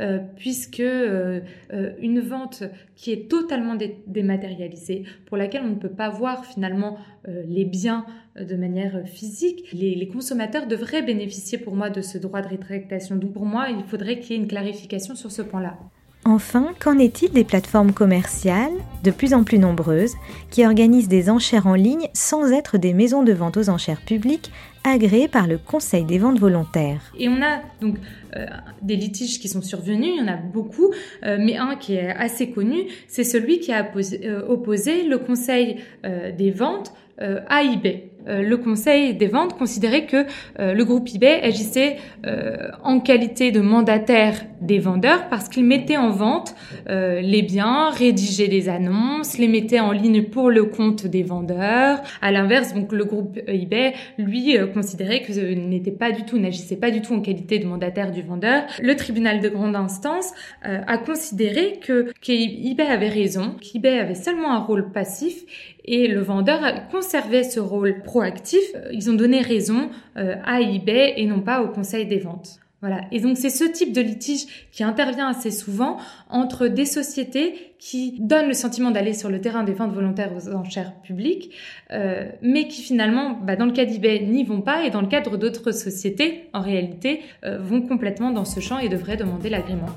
Euh, 0.00 0.18
puisque 0.36 0.80
euh, 0.80 1.38
euh, 1.72 1.92
une 2.00 2.18
vente 2.18 2.64
qui 2.96 3.12
est 3.12 3.30
totalement 3.30 3.76
dématérialisée, 4.08 5.04
pour 5.26 5.36
laquelle 5.36 5.62
on 5.64 5.70
ne 5.70 5.76
peut 5.76 5.88
pas 5.88 6.08
voir 6.08 6.44
finalement 6.44 6.98
les 7.26 7.64
biens 7.64 8.04
de 8.38 8.54
manière 8.54 9.02
physique, 9.06 9.64
les, 9.72 9.94
les, 9.94 10.08
consommateurs 10.08 10.66
devraient 10.66 11.00
bénéficier 11.00 11.56
pour 11.56 11.74
moi 11.74 11.88
de 11.88 12.02
ce 12.02 12.18
droit 12.18 12.42
de 12.42 12.48
rétractation. 12.48 13.16
Donc 13.16 13.32
pour 13.32 13.46
moi, 13.46 13.68
il 13.70 13.82
faudrait 13.84 14.18
qu'il 14.18 14.32
y 14.32 14.38
ait 14.38 14.42
une 14.42 14.48
clarification 14.48 15.14
sur 15.14 15.30
ce 15.30 15.40
point-là. 15.40 15.78
Enfin, 16.26 16.74
qu'en 16.80 16.98
est-il 16.98 17.30
des 17.32 17.44
plateformes 17.44 17.92
commerciales, 17.92 18.72
de 19.04 19.10
plus 19.10 19.32
en 19.32 19.44
plus 19.44 19.58
nombreuses, 19.58 20.14
qui 20.50 20.66
organisent 20.66 21.08
des 21.08 21.30
enchères 21.30 21.66
en 21.66 21.74
ligne 21.74 22.08
sans 22.14 22.50
être 22.50 22.78
des 22.78 22.94
maisons 22.94 23.22
de 23.22 23.32
vente 23.32 23.56
aux 23.56 23.68
enchères 23.68 24.00
publiques 24.00 24.50
agréées 24.84 25.28
par 25.28 25.46
le 25.46 25.58
Conseil 25.58 26.04
des 26.04 26.18
ventes 26.18 26.38
volontaires 26.38 27.12
Et 27.18 27.28
on 27.28 27.42
a 27.42 27.60
donc 27.80 27.96
euh, 28.36 28.46
des 28.82 28.96
litiges 28.96 29.40
qui 29.40 29.48
sont 29.48 29.62
survenus, 29.62 30.12
il 30.14 30.20
y 30.20 30.22
en 30.22 30.32
a 30.32 30.36
beaucoup, 30.36 30.92
euh, 31.24 31.38
mais 31.40 31.56
un 31.56 31.76
qui 31.76 31.94
est 31.94 32.10
assez 32.10 32.50
connu, 32.50 32.84
c'est 33.08 33.24
celui 33.24 33.60
qui 33.60 33.72
a 33.72 33.90
euh, 33.96 34.46
opposé 34.46 35.04
le 35.04 35.18
Conseil 35.18 35.78
des 36.04 36.50
ventes 36.50 36.92
à 37.18 37.62
eBay. 37.62 38.10
Euh, 38.28 38.42
le 38.42 38.56
Conseil 38.56 39.14
des 39.14 39.26
ventes 39.26 39.56
considérait 39.56 40.06
que 40.06 40.26
euh, 40.58 40.72
le 40.72 40.84
groupe 40.84 41.08
eBay 41.14 41.40
agissait 41.42 41.96
euh, 42.26 42.68
en 42.82 43.00
qualité 43.00 43.52
de 43.52 43.60
mandataire 43.60 44.44
des 44.60 44.78
vendeurs 44.78 45.28
parce 45.28 45.48
qu'il 45.48 45.64
mettait 45.64 45.96
en 45.96 46.10
vente 46.10 46.54
les 46.86 47.42
biens, 47.42 47.90
rédigeait 47.90 48.48
des 48.48 48.68
annonces, 48.68 49.38
les 49.38 49.48
mettait 49.48 49.80
en 49.80 49.92
ligne 49.92 50.22
pour 50.22 50.50
le 50.50 50.64
compte 50.64 51.06
des 51.06 51.22
vendeurs. 51.22 52.00
À 52.22 52.30
l'inverse, 52.30 52.74
donc 52.74 52.92
le 52.92 53.04
groupe 53.04 53.38
eBay, 53.46 53.94
lui, 54.18 54.56
considéré 54.72 55.22
que 55.22 55.32
n'était 55.54 55.90
pas 55.90 56.12
du 56.12 56.24
tout, 56.24 56.38
n'agissait 56.38 56.76
pas 56.76 56.90
du 56.90 57.02
tout 57.02 57.14
en 57.14 57.20
qualité 57.20 57.58
de 57.58 57.66
mandataire 57.66 58.10
du 58.10 58.22
vendeur. 58.22 58.62
Le 58.82 58.96
tribunal 58.96 59.40
de 59.40 59.48
grande 59.48 59.76
instance 59.76 60.32
a 60.62 60.98
considéré 60.98 61.78
que 61.82 62.12
qu'eBay 62.20 62.86
avait 62.86 63.08
raison, 63.08 63.56
qu'eBay 63.60 63.98
avait 63.98 64.14
seulement 64.14 64.52
un 64.52 64.60
rôle 64.60 64.92
passif 64.92 65.44
et 65.84 66.08
le 66.08 66.20
vendeur 66.20 66.60
conservait 66.90 67.44
ce 67.44 67.60
rôle 67.60 68.02
proactif. 68.02 68.64
Ils 68.92 69.10
ont 69.10 69.14
donné 69.14 69.40
raison 69.40 69.90
à 70.16 70.60
eBay 70.60 71.14
et 71.16 71.26
non 71.26 71.40
pas 71.40 71.62
au 71.62 71.68
conseil 71.68 72.06
des 72.06 72.18
ventes. 72.18 72.60
Voilà. 72.84 73.00
Et 73.12 73.20
donc 73.20 73.38
c'est 73.38 73.48
ce 73.48 73.64
type 73.64 73.94
de 73.94 74.02
litige 74.02 74.68
qui 74.70 74.84
intervient 74.84 75.28
assez 75.28 75.50
souvent 75.50 75.96
entre 76.28 76.66
des 76.66 76.84
sociétés 76.84 77.74
qui 77.78 78.16
donnent 78.20 78.48
le 78.48 78.52
sentiment 78.52 78.90
d'aller 78.90 79.14
sur 79.14 79.30
le 79.30 79.40
terrain 79.40 79.64
des 79.64 79.72
ventes 79.72 79.94
volontaires 79.94 80.32
aux 80.36 80.54
enchères 80.54 80.92
publiques, 81.00 81.50
euh, 81.92 82.28
mais 82.42 82.68
qui 82.68 82.82
finalement, 82.82 83.38
bah, 83.42 83.56
dans 83.56 83.64
le 83.64 83.72
cas 83.72 83.86
d'eBay, 83.86 84.26
n'y 84.26 84.44
vont 84.44 84.60
pas, 84.60 84.84
et 84.84 84.90
dans 84.90 85.00
le 85.00 85.06
cadre 85.06 85.38
d'autres 85.38 85.72
sociétés, 85.72 86.50
en 86.52 86.60
réalité, 86.60 87.22
euh, 87.46 87.58
vont 87.58 87.80
complètement 87.80 88.30
dans 88.30 88.44
ce 88.44 88.60
champ 88.60 88.78
et 88.78 88.90
devraient 88.90 89.16
demander 89.16 89.48
l'agrément. 89.48 89.88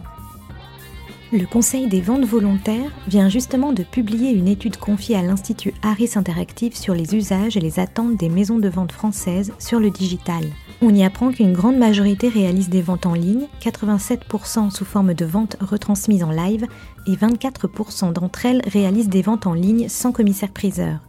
Le 1.34 1.46
Conseil 1.46 1.88
des 1.88 2.00
ventes 2.00 2.24
volontaires 2.24 2.90
vient 3.10 3.28
justement 3.28 3.74
de 3.74 3.84
publier 3.84 4.32
une 4.32 4.48
étude 4.48 4.78
confiée 4.78 5.18
à 5.18 5.22
l'Institut 5.22 5.74
Harris 5.82 6.12
Interactive 6.16 6.78
sur 6.78 6.94
les 6.94 7.16
usages 7.16 7.58
et 7.58 7.60
les 7.60 7.82
attentes 7.82 8.16
des 8.16 8.30
maisons 8.30 8.60
de 8.60 8.70
vente 8.70 8.94
françaises 8.94 9.52
sur 9.60 9.82
le 9.82 9.90
digital. 9.90 10.46
On 10.82 10.96
y 10.96 11.04
apprend 11.04 11.34
qu'une 11.34 11.52
grande 11.52 11.76
majorité 11.76 12.30
réalise 12.30 12.70
des 12.70 12.82
ventes 12.82 13.06
en 13.06 13.14
ligne, 13.14 13.48
87% 13.62 14.72
sous 14.72 14.86
forme 14.86 15.14
de 15.14 15.26
ventes 15.26 15.58
retransmises 15.60 16.24
en 16.24 16.32
live 16.32 16.66
et 17.08 17.16
24% 17.16 18.14
d'entre 18.14 18.46
elles 18.46 18.62
réalisent 18.66 19.10
des 19.10 19.22
ventes 19.22 19.48
en 19.48 19.54
ligne 19.54 19.90
sans 19.90 20.14
commissaire-priseur. 20.14 21.02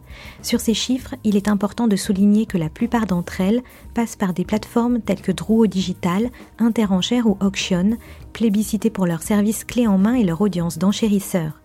Sur 0.42 0.60
ces 0.60 0.74
chiffres, 0.74 1.14
il 1.24 1.36
est 1.36 1.48
important 1.48 1.88
de 1.88 1.96
souligner 1.96 2.46
que 2.46 2.58
la 2.58 2.68
plupart 2.68 3.06
d'entre 3.06 3.40
elles 3.40 3.62
passent 3.94 4.16
par 4.16 4.32
des 4.32 4.44
plateformes 4.44 5.00
telles 5.00 5.20
que 5.20 5.32
Drouot 5.32 5.66
Digital, 5.66 6.30
Interenchère 6.58 7.26
ou 7.26 7.36
Auction, 7.40 7.96
plébiscitées 8.32 8.90
pour 8.90 9.06
leurs 9.06 9.22
services 9.22 9.64
clés 9.64 9.86
en 9.86 9.98
main 9.98 10.14
et 10.14 10.24
leur 10.24 10.40
audience 10.40 10.78
d'enchérisseurs. 10.78 11.60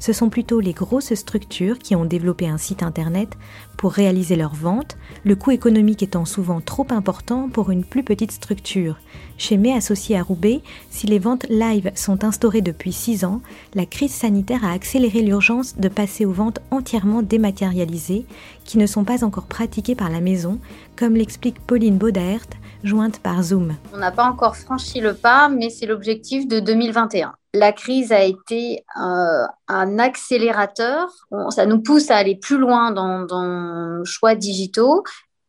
Ce 0.00 0.12
sont 0.12 0.28
plutôt 0.30 0.60
les 0.60 0.72
grosses 0.72 1.14
structures 1.14 1.78
qui 1.78 1.96
ont 1.96 2.04
développé 2.04 2.48
un 2.48 2.56
site 2.56 2.84
internet 2.84 3.30
pour 3.76 3.92
réaliser 3.92 4.36
leurs 4.36 4.54
ventes, 4.54 4.96
le 5.24 5.34
coût 5.34 5.50
économique 5.50 6.02
étant 6.02 6.24
souvent 6.24 6.60
trop 6.60 6.86
important 6.90 7.48
pour 7.48 7.70
une 7.70 7.84
plus 7.84 8.04
petite 8.04 8.30
structure. 8.30 8.96
Chez 9.38 9.56
Mes 9.56 9.74
associé 9.74 10.16
à 10.16 10.22
Roubaix, 10.22 10.62
si 10.90 11.06
les 11.08 11.18
ventes 11.18 11.46
live 11.48 11.90
sont 11.96 12.22
instaurées 12.24 12.60
depuis 12.60 12.92
6 12.92 13.24
ans, 13.24 13.40
la 13.74 13.86
crise 13.86 14.12
sanitaire 14.12 14.64
a 14.64 14.72
accéléré 14.72 15.22
l'urgence 15.22 15.76
de 15.76 15.88
passer 15.88 16.24
aux 16.24 16.32
ventes 16.32 16.60
entièrement 16.70 17.22
dématérialisées, 17.22 18.24
qui 18.64 18.78
ne 18.78 18.86
sont 18.86 19.04
pas 19.04 19.24
encore 19.24 19.46
pratiquées 19.46 19.96
par 19.96 20.10
la 20.10 20.20
maison, 20.20 20.60
comme 20.96 21.14
l'explique 21.14 21.60
Pauline 21.60 21.98
Baudert, 21.98 22.46
jointe 22.84 23.18
par 23.18 23.42
Zoom. 23.42 23.74
On 23.92 23.98
n'a 23.98 24.12
pas 24.12 24.28
encore 24.28 24.56
franchi 24.56 25.00
le 25.00 25.14
pas, 25.14 25.48
mais 25.48 25.70
c'est 25.70 25.86
l'objectif 25.86 26.46
de 26.46 26.60
2021 26.60 27.34
la 27.54 27.72
crise 27.72 28.12
a 28.12 28.22
été 28.22 28.84
euh, 29.00 29.46
un 29.68 29.98
accélérateur. 29.98 31.10
ça 31.50 31.66
nous 31.66 31.80
pousse 31.80 32.10
à 32.10 32.16
aller 32.16 32.36
plus 32.36 32.58
loin 32.58 32.90
dans, 32.90 33.24
dans 33.24 34.04
choix 34.04 34.34
digitaux, 34.34 35.02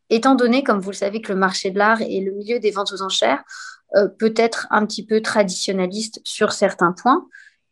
étant 0.08 0.34
donné, 0.34 0.62
comme 0.62 0.80
vous 0.80 0.90
le 0.90 0.96
savez, 0.96 1.20
que 1.20 1.32
le 1.32 1.38
marché 1.38 1.70
de 1.70 1.78
l'art 1.78 2.00
et 2.00 2.20
le 2.20 2.32
milieu 2.32 2.58
des 2.58 2.70
ventes 2.70 2.92
aux 2.92 3.02
enchères 3.02 3.42
euh, 3.96 4.08
peut 4.08 4.34
être 4.36 4.66
un 4.70 4.86
petit 4.86 5.04
peu 5.04 5.20
traditionnaliste 5.20 6.20
sur 6.24 6.52
certains 6.52 6.92
points. 6.92 7.26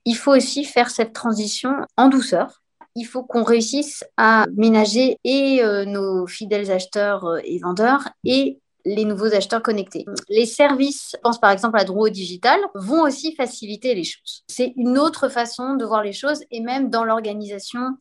Il 0.04 0.14
faut 0.14 0.34
aussi 0.34 0.64
faire 0.64 0.90
cette 0.90 1.12
transition 1.12 1.74
en 1.96 2.08
douceur. 2.08 2.62
Il 2.94 3.04
faut 3.04 3.22
qu'on 3.22 3.44
réussisse 3.44 4.04
à 4.16 4.46
ménager 4.56 5.18
et 5.24 5.62
euh, 5.62 5.84
nos 5.84 6.26
fidèles 6.26 6.70
acheteurs 6.70 7.24
et 7.44 7.58
vendeurs 7.58 8.08
et 8.24 8.60
les 8.88 9.04
nouveaux 9.04 9.34
acheteurs 9.34 9.62
connectés. 9.62 10.06
Les 10.28 10.46
services, 10.46 11.16
pense 11.22 11.38
par 11.38 11.50
exemple 11.50 11.78
à 11.78 11.84
Drouot 11.84 12.08
Digital, 12.08 12.58
vont 12.74 13.02
aussi 13.02 13.34
faciliter 13.34 13.94
les 13.94 14.04
choses. 14.04 14.44
C'est 14.48 14.72
une 14.76 14.98
autre 14.98 15.28
façon 15.28 15.74
de 15.74 15.84
voir 15.84 16.02
les 16.02 16.12
choses 16.12 16.42
et 16.50 16.60
même 16.60 16.88
dans 16.88 17.04
l'organisation 17.04 17.96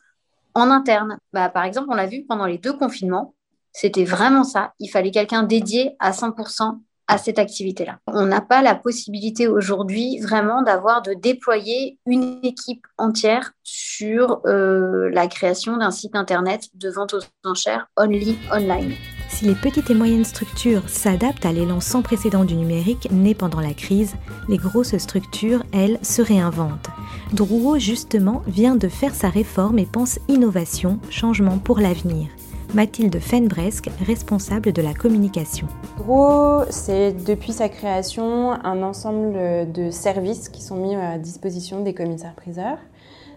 en 0.53 0.71
interne. 0.71 1.17
Bah, 1.33 1.49
par 1.49 1.65
exemple, 1.65 1.87
on 1.91 1.95
l'a 1.95 2.07
vu 2.07 2.25
pendant 2.27 2.45
les 2.45 2.57
deux 2.57 2.73
confinements, 2.73 3.35
c'était 3.73 4.05
vraiment 4.05 4.43
ça. 4.43 4.73
Il 4.79 4.87
fallait 4.87 5.11
quelqu'un 5.11 5.43
dédié 5.43 5.95
à 5.99 6.11
100% 6.11 6.79
à 7.09 7.17
cette 7.17 7.39
activité-là. 7.39 7.99
On 8.07 8.25
n'a 8.25 8.41
pas 8.41 8.61
la 8.61 8.75
possibilité 8.75 9.47
aujourd'hui 9.47 10.19
vraiment 10.19 10.61
d'avoir 10.61 11.01
de 11.01 11.13
déployer 11.13 11.99
une 12.05 12.39
équipe 12.43 12.85
entière 12.97 13.51
sur 13.63 14.41
euh, 14.45 15.09
la 15.11 15.27
création 15.27 15.77
d'un 15.77 15.91
site 15.91 16.15
internet 16.15 16.67
de 16.73 16.89
vente 16.89 17.13
aux 17.13 17.21
enchères 17.45 17.87
only 17.97 18.37
online. 18.51 18.93
Si 19.37 19.45
les 19.45 19.53
petites 19.53 19.91
et 19.91 19.93
moyennes 19.93 20.25
structures 20.25 20.89
s'adaptent 20.89 21.45
à 21.45 21.51
l'élan 21.51 21.79
sans 21.79 22.01
précédent 22.01 22.43
du 22.43 22.55
numérique 22.55 23.07
né 23.11 23.35
pendant 23.35 23.59
la 23.59 23.75
crise, 23.75 24.15
les 24.49 24.57
grosses 24.57 24.97
structures, 24.97 25.63
elles, 25.71 25.99
se 26.01 26.23
réinventent. 26.23 26.89
Drouot, 27.33 27.77
justement, 27.77 28.41
vient 28.47 28.75
de 28.75 28.87
faire 28.87 29.13
sa 29.13 29.29
réforme 29.29 29.77
et 29.77 29.85
pense 29.85 30.17
innovation, 30.27 30.97
changement 31.11 31.59
pour 31.59 31.77
l'avenir. 31.77 32.29
Mathilde 32.73 33.19
Fenbresque, 33.19 33.91
responsable 34.07 34.73
de 34.73 34.81
la 34.81 34.95
communication. 34.95 35.67
Drouot, 35.97 36.63
c'est 36.71 37.11
depuis 37.23 37.53
sa 37.53 37.69
création 37.69 38.53
un 38.53 38.81
ensemble 38.81 39.71
de 39.71 39.91
services 39.91 40.49
qui 40.49 40.63
sont 40.63 40.77
mis 40.77 40.95
à 40.95 41.19
disposition 41.19 41.83
des 41.83 41.93
commissaires-priseurs. 41.93 42.79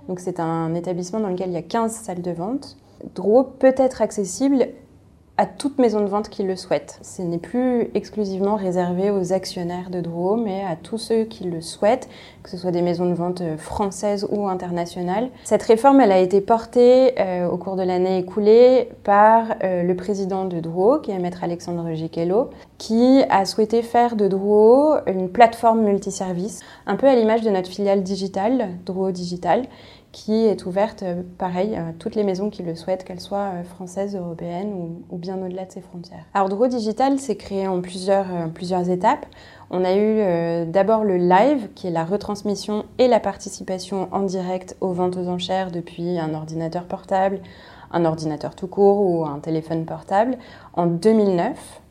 Donc 0.08 0.20
c'est 0.20 0.40
un 0.40 0.74
établissement 0.74 1.20
dans 1.20 1.28
lequel 1.28 1.50
il 1.50 1.54
y 1.54 1.58
a 1.58 1.62
15 1.62 1.92
salles 1.92 2.22
de 2.22 2.30
vente. 2.30 2.78
Drouot 3.14 3.44
peut 3.58 3.74
être 3.76 4.00
accessible 4.00 4.66
à 5.40 5.46
toute 5.46 5.78
maison 5.78 6.02
de 6.02 6.06
vente 6.06 6.28
qui 6.28 6.42
le 6.42 6.54
souhaite. 6.54 6.98
Ce 7.00 7.22
n'est 7.22 7.38
plus 7.38 7.88
exclusivement 7.94 8.56
réservé 8.56 9.10
aux 9.10 9.32
actionnaires 9.32 9.88
de 9.88 10.02
Drouot, 10.02 10.36
mais 10.36 10.62
à 10.70 10.76
tous 10.76 10.98
ceux 10.98 11.24
qui 11.24 11.44
le 11.44 11.62
souhaitent, 11.62 12.10
que 12.42 12.50
ce 12.50 12.58
soit 12.58 12.72
des 12.72 12.82
maisons 12.82 13.08
de 13.08 13.14
vente 13.14 13.42
françaises 13.56 14.28
ou 14.30 14.48
internationales. 14.48 15.30
Cette 15.44 15.62
réforme, 15.62 16.02
elle 16.02 16.12
a 16.12 16.18
été 16.18 16.42
portée 16.42 17.18
euh, 17.18 17.48
au 17.48 17.56
cours 17.56 17.76
de 17.76 17.82
l'année 17.82 18.18
écoulée 18.18 18.90
par 19.02 19.54
euh, 19.64 19.82
le 19.82 19.96
président 19.96 20.44
de 20.44 20.60
Drouot, 20.60 20.98
qui 20.98 21.10
est 21.10 21.18
maître 21.18 21.42
Alexandre 21.42 21.90
Giquello, 21.94 22.50
qui 22.80 23.22
a 23.28 23.44
souhaité 23.44 23.82
faire 23.82 24.16
de 24.16 24.26
Drouot 24.26 24.94
une 25.06 25.28
plateforme 25.28 25.82
multiservice, 25.82 26.60
un 26.86 26.96
peu 26.96 27.06
à 27.06 27.14
l'image 27.14 27.42
de 27.42 27.50
notre 27.50 27.68
filiale 27.68 28.02
digitale, 28.02 28.70
Drouot 28.86 29.10
Digital, 29.10 29.66
qui 30.12 30.46
est 30.46 30.64
ouverte, 30.64 31.02
euh, 31.02 31.22
pareil, 31.36 31.76
à 31.76 31.92
toutes 31.98 32.14
les 32.14 32.24
maisons 32.24 32.48
qui 32.48 32.62
le 32.62 32.74
souhaitent, 32.74 33.04
qu'elles 33.04 33.20
soient 33.20 33.52
euh, 33.52 33.64
françaises, 33.64 34.16
européennes 34.16 34.72
ou, 35.10 35.18
bien 35.18 35.36
au-delà 35.36 35.66
de 35.66 35.72
ses 35.72 35.82
frontières. 35.82 36.24
Alors, 36.32 36.48
Draw 36.48 36.68
Digital 36.68 37.18
s'est 37.18 37.36
créé 37.36 37.68
en 37.68 37.82
plusieurs, 37.82 38.34
euh, 38.34 38.46
plusieurs 38.46 38.88
étapes. 38.88 39.26
On 39.70 39.84
a 39.84 39.94
eu 39.94 40.66
d'abord 40.66 41.04
le 41.04 41.16
live, 41.16 41.68
qui 41.76 41.86
est 41.86 41.92
la 41.92 42.04
retransmission 42.04 42.86
et 42.98 43.08
la 43.08 43.20
participation 43.20 44.08
en 44.10 44.22
direct 44.22 44.76
aux 44.80 44.92
ventes 44.92 45.16
aux 45.16 45.28
enchères 45.28 45.70
depuis 45.70 46.18
un 46.18 46.34
ordinateur 46.34 46.86
portable, 46.86 47.40
un 47.92 48.04
ordinateur 48.04 48.56
tout 48.56 48.66
court 48.66 49.00
ou 49.02 49.24
un 49.26 49.38
téléphone 49.38 49.84
portable, 49.84 50.38
en 50.74 50.86
2009. 50.86 51.82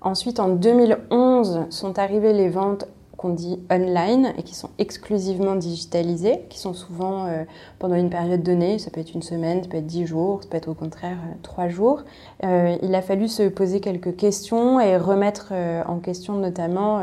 Ensuite, 0.00 0.40
en 0.40 0.48
2011, 0.48 1.66
sont 1.70 1.98
arrivées 1.98 2.32
les 2.32 2.48
ventes 2.48 2.86
qu'on 3.16 3.30
dit 3.30 3.58
online 3.70 4.32
et 4.36 4.42
qui 4.42 4.54
sont 4.54 4.70
exclusivement 4.78 5.56
digitalisés, 5.56 6.42
qui 6.50 6.58
sont 6.58 6.74
souvent 6.74 7.26
euh, 7.26 7.44
pendant 7.78 7.94
une 7.94 8.10
période 8.10 8.42
donnée, 8.42 8.78
ça 8.78 8.90
peut 8.90 9.00
être 9.00 9.14
une 9.14 9.22
semaine, 9.22 9.62
ça 9.62 9.68
peut 9.68 9.78
être 9.78 9.86
dix 9.86 10.06
jours, 10.06 10.42
ça 10.42 10.48
peut 10.48 10.56
être 10.56 10.68
au 10.68 10.74
contraire 10.74 11.16
euh, 11.24 11.34
trois 11.42 11.68
jours. 11.68 12.02
Euh, 12.44 12.76
il 12.82 12.94
a 12.94 13.02
fallu 13.02 13.28
se 13.28 13.48
poser 13.48 13.80
quelques 13.80 14.16
questions 14.16 14.80
et 14.80 14.96
remettre 14.96 15.52
en 15.86 15.98
question 15.98 16.34
notamment 16.34 17.00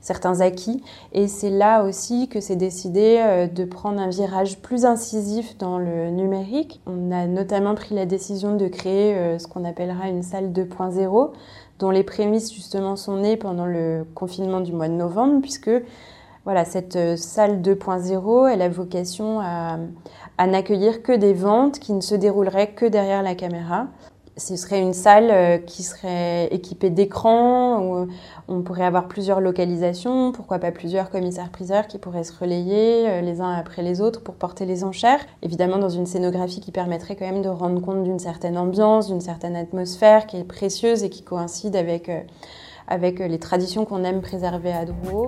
certains 0.00 0.40
acquis. 0.40 0.82
Et 1.12 1.28
c'est 1.28 1.50
là 1.50 1.84
aussi 1.84 2.28
que 2.28 2.40
c'est 2.40 2.56
décidé 2.56 3.48
de 3.52 3.64
prendre 3.64 4.00
un 4.00 4.08
virage 4.08 4.60
plus 4.60 4.84
incisif 4.84 5.56
dans 5.58 5.78
le 5.78 6.10
numérique. 6.10 6.80
On 6.86 7.10
a 7.12 7.26
notamment 7.26 7.74
pris 7.74 7.94
la 7.94 8.06
décision 8.06 8.56
de 8.56 8.66
créer 8.68 9.38
ce 9.38 9.46
qu'on 9.46 9.64
appellera 9.64 10.08
une 10.08 10.22
salle 10.22 10.52
2.0 10.52 11.30
dont 11.84 11.90
les 11.90 12.02
prémices 12.02 12.50
justement 12.50 12.96
sont 12.96 13.18
nées 13.18 13.36
pendant 13.36 13.66
le 13.66 14.06
confinement 14.14 14.60
du 14.60 14.72
mois 14.72 14.88
de 14.88 14.94
novembre, 14.94 15.42
puisque 15.42 15.70
voilà, 16.46 16.64
cette 16.64 16.96
euh, 16.96 17.16
salle 17.16 17.60
2.0, 17.60 18.50
elle 18.50 18.62
a 18.62 18.70
vocation 18.70 19.38
à, 19.40 19.78
à 20.38 20.46
n'accueillir 20.46 21.02
que 21.02 21.12
des 21.12 21.34
ventes 21.34 21.78
qui 21.78 21.92
ne 21.92 22.00
se 22.00 22.14
dérouleraient 22.14 22.72
que 22.72 22.86
derrière 22.86 23.22
la 23.22 23.34
caméra 23.34 23.88
ce 24.36 24.56
serait 24.56 24.80
une 24.80 24.94
salle 24.94 25.30
euh, 25.30 25.58
qui 25.58 25.82
serait 25.82 26.48
équipée 26.50 26.90
d'écrans, 26.90 27.80
où 27.80 28.08
on 28.48 28.62
pourrait 28.62 28.84
avoir 28.84 29.06
plusieurs 29.06 29.40
localisations, 29.40 30.32
pourquoi 30.32 30.58
pas 30.58 30.72
plusieurs 30.72 31.10
commissaires-priseurs 31.10 31.86
qui 31.86 31.98
pourraient 31.98 32.24
se 32.24 32.36
relayer 32.36 33.08
euh, 33.08 33.20
les 33.20 33.40
uns 33.40 33.52
après 33.52 33.82
les 33.82 34.00
autres 34.00 34.22
pour 34.22 34.34
porter 34.34 34.66
les 34.66 34.82
enchères. 34.82 35.20
Évidemment, 35.42 35.78
dans 35.78 35.88
une 35.88 36.06
scénographie 36.06 36.60
qui 36.60 36.72
permettrait 36.72 37.14
quand 37.14 37.30
même 37.30 37.42
de 37.42 37.48
rendre 37.48 37.80
compte 37.80 38.02
d'une 38.02 38.18
certaine 38.18 38.58
ambiance, 38.58 39.06
d'une 39.06 39.20
certaine 39.20 39.54
atmosphère 39.54 40.26
qui 40.26 40.38
est 40.38 40.44
précieuse 40.44 41.04
et 41.04 41.10
qui 41.10 41.22
coïncide 41.22 41.76
avec, 41.76 42.08
euh, 42.08 42.20
avec 42.88 43.20
les 43.20 43.38
traditions 43.38 43.84
qu'on 43.84 44.02
aime 44.02 44.20
préserver 44.20 44.72
à 44.72 44.84
Drouot. 44.84 45.26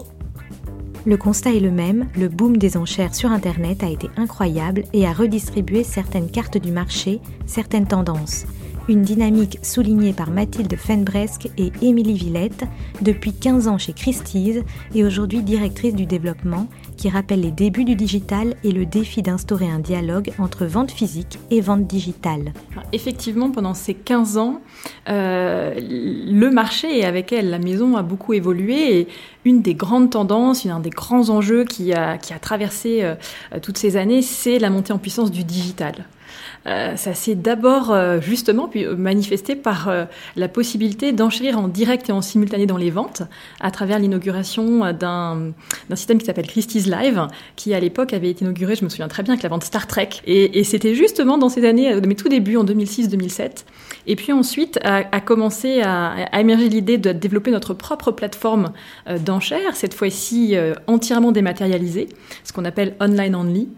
Le 1.05 1.17
constat 1.17 1.53
est 1.53 1.61
le 1.61 1.71
même, 1.71 2.09
le 2.17 2.29
boom 2.29 2.57
des 2.57 2.77
enchères 2.77 3.15
sur 3.15 3.31
Internet 3.31 3.85
a 3.85 3.89
été 3.89 4.09
incroyable 4.17 4.83
et 4.93 5.07
a 5.07 5.13
redistribué 5.13 5.85
certaines 5.85 6.29
cartes 6.29 6.59
du 6.59 6.73
marché, 6.73 7.21
certaines 7.47 7.87
tendances. 7.87 8.45
Une 8.89 9.03
dynamique 9.03 9.59
soulignée 9.63 10.13
par 10.13 10.31
Mathilde 10.31 10.77
Fenbresque 10.77 11.49
et 11.59 11.73
Émilie 11.83 12.15
Villette, 12.15 12.65
depuis 13.01 13.33
15 13.33 13.69
ans 13.69 13.79
chez 13.79 13.93
Christie's 13.93 14.63
et 14.95 15.05
aujourd'hui 15.05 15.43
directrice 15.43 15.95
du 15.95 16.07
développement, 16.07 16.69
qui 16.97 17.09
rappelle 17.09 17.41
les 17.41 17.51
débuts 17.51 17.85
du 17.85 17.95
digital 17.95 18.55
et 18.65 18.73
le 18.73 18.87
défi 18.87 19.23
d'instaurer 19.23 19.69
un 19.69 19.79
dialogue 19.79 20.33
entre 20.39 20.67
vente 20.67 20.91
physique 20.91 21.39
et 21.51 21.61
vente 21.61 21.87
digitale. 21.87 22.53
effectivement, 22.93 23.51
pendant 23.51 23.75
ces 23.75 23.95
15 23.95 24.39
ans, 24.39 24.61
euh, 25.09 25.75
le 25.79 26.51
marché 26.51 26.99
et 26.99 27.05
avec 27.05 27.33
elle 27.33 27.51
la 27.51 27.59
maison 27.59 27.97
a 27.97 28.03
beaucoup 28.03 28.35
évolué 28.35 29.01
et 29.01 29.09
une 29.45 29.63
des 29.63 29.75
grandes 29.75 30.11
tendances, 30.11 30.65
un 30.67 30.81
des 30.81 30.91
grands 30.91 31.29
enjeux 31.31 31.65
qui 31.65 31.93
a, 31.93 32.19
qui 32.19 32.33
traversé 32.41 33.03
euh, 33.03 33.15
toutes 33.63 33.79
ces 33.79 33.97
années, 33.97 34.23
c'est 34.23 34.59
la 34.59 34.71
montée 34.71 34.93
en 34.93 34.99
puissance 34.99 35.31
du 35.31 35.45
digital. 35.45 36.07
Euh, 36.67 36.97
ça 36.97 37.15
s'est 37.15 37.35
d'abord 37.35 37.93
euh, 37.93 38.21
justement 38.21 38.69
puis, 38.69 38.85
euh, 38.85 38.97
manifesté 38.97 39.55
par 39.55 39.93
la 40.37 40.49
possibilité 40.49 41.13
d'enchérir 41.13 41.59
en 41.59 41.69
direct 41.69 42.09
et 42.09 42.13
en 42.13 42.23
simultané 42.23 42.67
dans 42.67 42.77
les 42.77 42.91
ventes 42.91 43.23
à 43.61 43.71
travers 43.71 43.99
l'inauguration 43.99 44.93
d'un 44.93 45.53
système 45.95 46.19
qui 46.19 46.27
s'appelle 46.27 46.47
Christie's 46.47 46.87
Live, 46.87 47.27
qui 47.57 47.75
à 47.75 47.81
l'époque 47.81 48.13
avait 48.13 48.31
été 48.31 48.45
inauguré, 48.45 48.75
je 48.75 48.85
me 48.85 48.89
souviens 48.89 49.09
très 49.09 49.23
bien, 49.23 49.35
avec 49.35 49.43
la 49.43 49.49
vente 49.49 49.65
Star 49.65 49.87
Trek. 49.87 50.09
Et, 50.27 50.59
et 50.59 50.65
c'était 50.65 50.95
justement 50.95 51.39
dans 51.39 51.49
ces 51.49 51.65
années, 51.65 52.01
mes 52.01 52.15
tout 52.15 52.29
débuts, 52.29 52.57
en 52.57 52.65
2006-2007. 52.65 53.65
Et 54.07 54.17
puis 54.17 54.33
ensuite 54.33 54.79
a, 54.85 55.21
commencé 55.21 55.81
à, 55.83 56.13
à 56.33 56.41
émerger 56.41 56.69
l'idée 56.69 56.99
de 56.99 57.13
développer 57.13 57.51
notre 57.51 57.75
propre 57.75 58.13
plateforme 58.13 58.73
d'enchères, 59.25 59.75
cette 59.75 59.95
fois-ci 59.95 60.55
entièrement 60.87 61.33
dématérialisée, 61.33 62.09
ce 62.45 62.53
qu'on 62.53 62.65
appelle 62.65 62.95
online 63.01 63.35
only. 63.35 63.69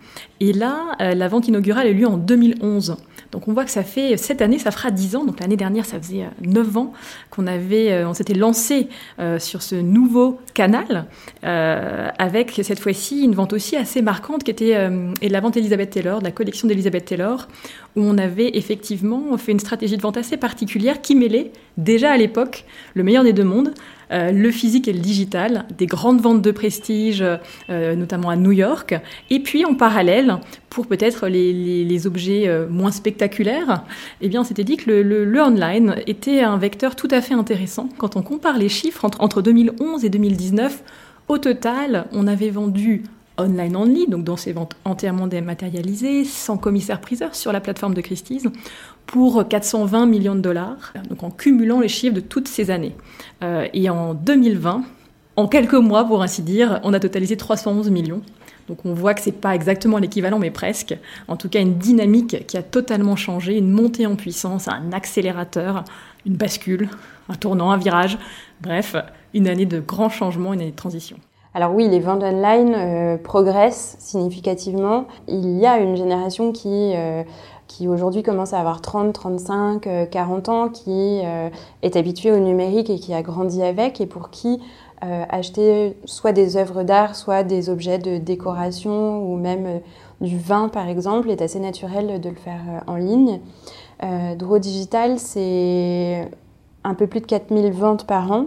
Et 0.40 0.52
là, 0.52 0.96
la 0.98 1.28
vente 1.28 1.48
inaugurale 1.48 1.86
a 1.86 1.90
eu 1.90 1.94
lieu 1.94 2.06
en 2.06 2.18
2011 2.18 2.96
donc 3.30 3.46
on 3.46 3.52
voit 3.52 3.64
que 3.64 3.70
ça 3.70 3.82
fait, 3.82 4.16
cette 4.16 4.40
année, 4.40 4.58
ça 4.58 4.70
fera 4.70 4.90
10 4.90 5.16
ans, 5.16 5.24
donc 5.24 5.40
l'année 5.40 5.56
dernière, 5.56 5.84
ça 5.84 5.98
faisait 5.98 6.28
9 6.42 6.66
euh, 6.66 6.78
ans 6.78 6.92
qu'on 7.30 7.46
avait, 7.46 7.92
euh, 7.92 8.08
on 8.08 8.14
s'était 8.14 8.34
lancé 8.34 8.88
euh, 9.18 9.38
sur 9.38 9.62
ce 9.62 9.74
nouveau 9.74 10.40
canal, 10.54 11.06
avec 11.42 12.60
cette 12.62 12.80
fois-ci 12.80 13.22
une 13.22 13.34
vente 13.34 13.52
aussi 13.52 13.76
assez 13.76 14.02
marquante 14.02 14.44
qui 14.44 14.50
était 14.50 14.76
et 15.20 15.28
la 15.28 15.40
vente 15.40 15.56
Elizabeth 15.56 15.90
Taylor, 15.90 16.18
de 16.18 16.24
la 16.24 16.30
collection 16.30 16.66
d'Elizabeth 16.68 17.04
Taylor, 17.04 17.48
où 17.96 18.02
on 18.02 18.18
avait 18.18 18.50
effectivement 18.54 19.36
fait 19.36 19.52
une 19.52 19.60
stratégie 19.60 19.96
de 19.96 20.02
vente 20.02 20.16
assez 20.16 20.36
particulière 20.36 21.00
qui 21.00 21.14
mêlait 21.14 21.52
déjà 21.76 22.12
à 22.12 22.16
l'époque 22.16 22.64
le 22.94 23.02
meilleur 23.02 23.24
des 23.24 23.32
deux 23.32 23.44
mondes, 23.44 23.72
euh, 24.10 24.32
le 24.32 24.50
physique 24.50 24.88
et 24.88 24.92
le 24.92 25.00
digital, 25.00 25.66
des 25.76 25.86
grandes 25.86 26.20
ventes 26.20 26.42
de 26.42 26.50
prestige, 26.50 27.22
euh, 27.70 27.94
notamment 27.94 28.30
à 28.30 28.36
New 28.36 28.52
York, 28.52 28.94
et 29.30 29.40
puis 29.40 29.64
en 29.64 29.74
parallèle, 29.74 30.38
pour 30.70 30.86
peut-être 30.86 31.28
les, 31.28 32.06
objets 32.06 32.48
euh, 32.48 32.68
moins 32.68 32.92
spectaculaires, 32.92 33.84
eh 34.20 34.28
bien, 34.28 34.42
on 34.42 34.44
s'était 34.44 34.64
dit 34.64 34.76
que 34.76 34.90
le, 34.90 35.42
online 35.42 35.96
était 36.06 36.40
un 36.40 36.56
vecteur 36.56 36.96
tout 36.96 37.08
à 37.10 37.20
fait 37.20 37.34
intéressant. 37.34 37.88
Quand 37.98 38.16
on 38.16 38.22
compare 38.22 38.58
les 38.58 38.68
chiffres 38.68 39.04
entre, 39.04 39.20
entre 39.20 39.42
2011 39.42 40.04
et 40.04 40.08
2019, 40.10 40.82
au 41.28 41.38
total, 41.38 42.06
on 42.12 42.26
avait 42.26 42.50
vendu 42.50 43.02
online 43.38 43.76
only, 43.76 44.06
donc 44.06 44.24
dans 44.24 44.36
ces 44.36 44.52
ventes 44.52 44.74
entièrement 44.84 45.26
dématérialisées, 45.26 46.24
sans 46.24 46.56
commissaire-priseur 46.56 47.34
sur 47.34 47.52
la 47.52 47.60
plateforme 47.60 47.94
de 47.94 48.00
Christie's, 48.00 48.44
pour 49.08 49.48
420 49.48 50.04
millions 50.04 50.34
de 50.34 50.40
dollars, 50.40 50.92
donc 51.08 51.22
en 51.22 51.30
cumulant 51.30 51.80
les 51.80 51.88
chiffres 51.88 52.14
de 52.14 52.20
toutes 52.20 52.46
ces 52.46 52.70
années. 52.70 52.94
Euh, 53.42 53.66
et 53.72 53.88
en 53.88 54.12
2020, 54.12 54.82
en 55.36 55.48
quelques 55.48 55.72
mois 55.72 56.04
pour 56.04 56.22
ainsi 56.22 56.42
dire, 56.42 56.78
on 56.84 56.92
a 56.92 57.00
totalisé 57.00 57.36
311 57.36 57.90
millions. 57.90 58.20
Donc 58.68 58.84
on 58.84 58.92
voit 58.92 59.14
que 59.14 59.22
c'est 59.22 59.32
pas 59.32 59.54
exactement 59.54 59.96
l'équivalent, 59.96 60.38
mais 60.38 60.50
presque. 60.50 60.94
En 61.26 61.36
tout 61.36 61.48
cas, 61.48 61.60
une 61.60 61.78
dynamique 61.78 62.46
qui 62.46 62.58
a 62.58 62.62
totalement 62.62 63.16
changé, 63.16 63.56
une 63.56 63.70
montée 63.70 64.06
en 64.06 64.14
puissance, 64.14 64.68
un 64.68 64.92
accélérateur, 64.92 65.84
une 66.26 66.34
bascule, 66.34 66.90
un 67.30 67.34
tournant, 67.34 67.70
un 67.70 67.78
virage. 67.78 68.18
Bref, 68.60 68.94
une 69.32 69.48
année 69.48 69.64
de 69.64 69.80
grands 69.80 70.10
changements, 70.10 70.52
une 70.52 70.60
année 70.60 70.70
de 70.70 70.76
transition. 70.76 71.16
Alors 71.54 71.74
oui, 71.74 71.88
les 71.88 72.00
ventes 72.00 72.22
online 72.22 72.74
euh, 72.74 73.16
progressent 73.16 73.96
significativement. 73.98 75.06
Il 75.28 75.58
y 75.58 75.66
a 75.66 75.78
une 75.78 75.96
génération 75.96 76.52
qui, 76.52 76.92
euh, 76.94 77.22
qui 77.68 77.86
aujourd'hui 77.86 78.22
commence 78.22 78.52
à 78.52 78.58
avoir 78.58 78.80
30, 78.80 79.12
35, 79.12 80.10
40 80.10 80.48
ans, 80.48 80.68
qui 80.68 81.20
euh, 81.24 81.48
est 81.82 81.94
habituée 81.94 82.32
au 82.32 82.38
numérique 82.38 82.90
et 82.90 82.98
qui 82.98 83.14
a 83.14 83.22
grandi 83.22 83.62
avec 83.62 84.00
et 84.00 84.06
pour 84.06 84.30
qui 84.30 84.60
acheter 85.00 85.96
soit 86.06 86.32
des 86.32 86.56
œuvres 86.56 86.82
d'art, 86.82 87.14
soit 87.14 87.44
des 87.44 87.70
objets 87.70 88.00
de 88.00 88.18
décoration 88.18 89.22
ou 89.22 89.36
même 89.36 89.80
du 90.20 90.36
vin 90.36 90.68
par 90.68 90.88
exemple 90.88 91.30
est 91.30 91.40
assez 91.40 91.60
naturel 91.60 92.20
de 92.20 92.28
le 92.28 92.34
faire 92.34 92.82
en 92.88 92.96
ligne. 92.96 93.38
Draw 94.02 94.58
Digital, 94.58 95.20
c'est 95.20 96.28
un 96.82 96.94
peu 96.94 97.06
plus 97.06 97.20
de 97.20 97.26
4000 97.26 97.70
ventes 97.70 98.08
par 98.08 98.32
an 98.32 98.46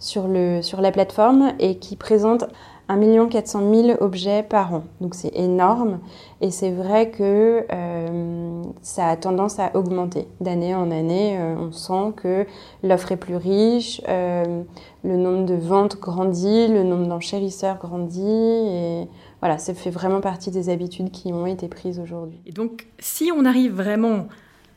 sur 0.00 0.26
la 0.26 0.90
plateforme 0.90 1.52
et 1.60 1.76
qui 1.76 1.94
présente 1.94 2.44
1 2.88 3.28
400 3.28 3.74
000 3.74 4.02
objets 4.02 4.42
par 4.42 4.74
an. 4.74 4.84
Donc 5.00 5.14
c'est 5.14 5.34
énorme 5.34 6.00
et 6.40 6.50
c'est 6.50 6.70
vrai 6.70 7.10
que 7.10 7.64
euh, 7.72 8.62
ça 8.82 9.08
a 9.08 9.16
tendance 9.16 9.58
à 9.58 9.74
augmenter 9.74 10.28
d'année 10.40 10.74
en 10.74 10.90
année. 10.90 11.38
Euh, 11.38 11.54
on 11.58 11.72
sent 11.72 12.12
que 12.16 12.46
l'offre 12.82 13.12
est 13.12 13.16
plus 13.16 13.36
riche, 13.36 14.02
euh, 14.08 14.62
le 15.02 15.16
nombre 15.16 15.46
de 15.46 15.54
ventes 15.54 15.98
grandit, 15.98 16.68
le 16.68 16.82
nombre 16.82 17.06
d'enchérisseurs 17.06 17.78
grandit 17.78 18.22
et 18.22 19.08
voilà, 19.40 19.58
ça 19.58 19.74
fait 19.74 19.90
vraiment 19.90 20.20
partie 20.20 20.50
des 20.50 20.68
habitudes 20.68 21.10
qui 21.10 21.32
ont 21.32 21.46
été 21.46 21.68
prises 21.68 21.98
aujourd'hui. 21.98 22.40
Et 22.46 22.52
donc 22.52 22.86
si 22.98 23.30
on 23.34 23.44
arrive 23.44 23.72
vraiment 23.72 24.26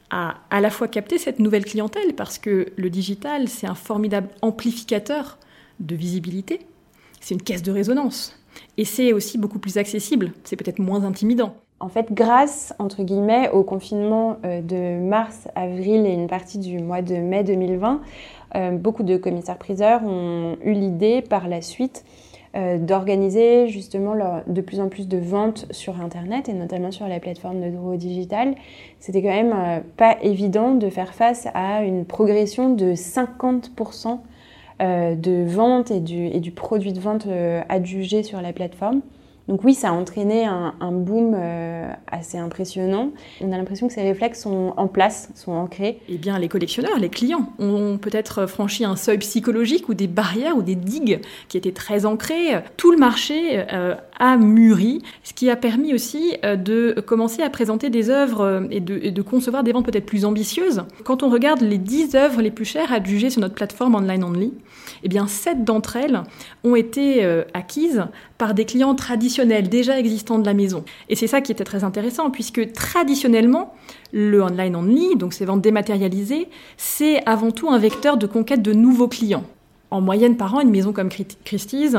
à 0.10 0.36
à 0.50 0.62
la 0.62 0.70
fois 0.70 0.88
capter 0.88 1.18
cette 1.18 1.40
nouvelle 1.40 1.66
clientèle 1.66 2.16
parce 2.16 2.38
que 2.38 2.68
le 2.78 2.90
digital, 2.90 3.50
c'est 3.50 3.68
un 3.68 3.76
formidable 3.76 4.30
amplificateur 4.42 5.38
de 5.82 5.96
visibilité, 5.96 6.66
c'est 7.28 7.36
une 7.36 7.42
caisse 7.42 7.62
de 7.62 7.74
résonance 7.74 8.40
et 8.78 8.86
c'est 8.86 9.12
aussi 9.12 9.38
beaucoup 9.38 9.60
plus 9.60 9.78
accessible, 9.78 10.32
c'est 10.46 10.56
peut-être 10.56 10.80
moins 10.80 11.04
intimidant. 11.04 11.56
En 11.82 11.90
fait, 11.90 12.14
grâce, 12.14 12.74
entre 12.80 13.04
guillemets, 13.04 13.50
au 13.50 13.64
confinement 13.64 14.38
euh, 14.46 14.62
de 14.62 14.98
mars, 14.98 15.50
avril 15.54 16.06
et 16.06 16.14
une 16.14 16.28
partie 16.28 16.58
du 16.58 16.80
mois 16.80 17.02
de 17.02 17.16
mai 17.16 17.44
2020, 17.44 18.02
euh, 18.56 18.72
beaucoup 18.72 19.04
de 19.04 19.18
commissaires-priseurs 19.18 20.04
ont 20.06 20.56
eu 20.64 20.72
l'idée 20.72 21.22
par 21.22 21.50
la 21.50 21.62
suite 21.62 22.06
euh, 22.56 22.78
d'organiser 22.78 23.68
justement 23.68 24.16
de 24.48 24.62
plus 24.62 24.80
en 24.80 24.88
plus 24.88 25.10
de 25.10 25.18
ventes 25.18 25.66
sur 25.70 26.00
Internet 26.00 26.48
et 26.48 26.54
notamment 26.54 26.92
sur 26.92 27.10
la 27.10 27.20
plateforme 27.20 27.62
de 27.62 27.70
Drouot 27.70 27.98
Digital. 27.98 28.56
C'était 29.00 29.22
quand 29.22 29.28
même 29.28 29.84
pas 29.98 30.18
évident 30.22 30.76
de 30.76 30.90
faire 30.90 31.14
face 31.14 31.50
à 31.54 31.84
une 31.84 32.06
progression 32.06 32.74
de 32.74 32.94
50% 32.94 34.08
euh, 34.08 34.16
de 34.80 35.44
ventes 35.46 35.92
et 35.92 36.00
du, 36.00 36.28
et 36.28 36.40
du 36.40 36.52
produit 36.52 36.94
de 36.94 37.00
vente 37.00 37.28
adjugé 37.70 38.24
sur 38.24 38.42
la 38.42 38.54
plateforme. 38.54 39.02
Donc 39.48 39.64
oui, 39.64 39.74
ça 39.74 39.90
a 39.90 39.92
entraîné 39.94 40.46
un, 40.46 40.92
boom 40.92 41.34
euh, 41.34 41.90
assez 42.12 42.38
impressionnant. 42.38 43.12
On 43.40 43.54
a 43.54 43.58
l'impression 43.58 43.88
que 43.88 43.94
ces 43.94 44.02
réflexes 44.02 44.42
sont 44.42 44.74
en 44.76 44.88
place, 44.88 45.30
sont 45.36 45.54
ancrés. 45.54 46.00
Eh 46.10 46.18
bien, 46.18 46.38
les 46.38 46.50
collectionneurs, 46.50 47.00
les 47.00 47.08
clients 47.08 47.54
ont 47.58 47.98
peut-être 47.98 48.46
franchi 48.46 48.84
un 48.84 48.98
seuil 48.98 49.20
psychologique 49.20 49.88
ou 49.88 49.94
des 49.94 50.08
barrières 50.08 50.58
ou 50.58 50.64
des 50.64 50.76
digues 50.76 51.22
qui 51.48 51.58
étaient 51.58 51.72
très 51.72 52.06
ancrées. 52.06 52.62
Tout 52.76 52.92
le 52.92 52.98
marché 52.98 53.66
euh, 53.72 53.96
a 54.20 54.36
mûri, 54.36 55.02
ce 55.24 55.34
qui 55.34 55.50
a 55.50 55.56
permis 55.56 55.94
aussi 55.94 56.36
euh, 56.44 56.58
de 56.58 57.00
commencer 57.06 57.42
à 57.42 57.50
présenter 57.50 57.90
des 57.90 58.10
œuvres 58.10 58.68
et 58.70 58.82
de, 58.82 59.22
concevoir 59.22 59.64
des 59.64 59.72
ventes 59.72 59.86
peut-être 59.86 60.06
plus 60.06 60.26
ambitieuses. 60.26 60.84
Quand 61.06 61.24
on 61.24 61.30
regarde 61.30 61.62
les 61.62 61.78
10 61.78 62.16
œuvres 62.16 62.42
les 62.42 62.52
plus 62.52 62.66
chères 62.66 62.92
à 62.92 62.98
sur 63.08 63.42
notre 63.42 63.56
plateforme 63.56 63.96
online 63.96 64.24
only, 64.24 64.54
eh 65.04 65.08
bien, 65.08 65.28
7 65.28 65.64
d'entre 65.64 65.96
elles 65.96 66.22
ont 66.64 66.76
été 66.76 67.24
acquises 67.54 68.06
par 68.38 68.54
des 68.54 68.66
clients 68.66 68.96
traditionnels 68.96 69.37
déjà 69.46 70.00
existants 70.00 70.40
de 70.40 70.46
la 70.46 70.54
maison. 70.54 70.84
Et 71.10 71.16
c'est 71.16 71.28
ça 71.28 71.42
qui 71.42 71.52
était 71.52 71.64
très 71.64 71.84
intéressant, 71.84 72.30
puisque 72.32 72.72
traditionnellement, 72.74 73.74
le 74.12 74.42
online 74.42 74.76
only, 74.76 75.16
donc 75.16 75.34
ces 75.34 75.46
ventes 75.46 75.62
dématérialisées, 75.62 76.48
c'est 76.78 77.26
avant 77.26 77.52
tout 77.52 77.70
un 77.70 77.78
vecteur 77.78 78.18
de 78.18 78.28
conquête 78.28 78.62
de 78.62 78.74
nouveaux 78.74 79.08
clients. 79.08 79.44
En 79.92 80.02
moyenne 80.02 80.38
par 80.38 80.56
an, 80.56 80.62
une 80.62 80.72
maison 80.72 80.92
comme 80.92 81.10
Christie's 81.46 81.96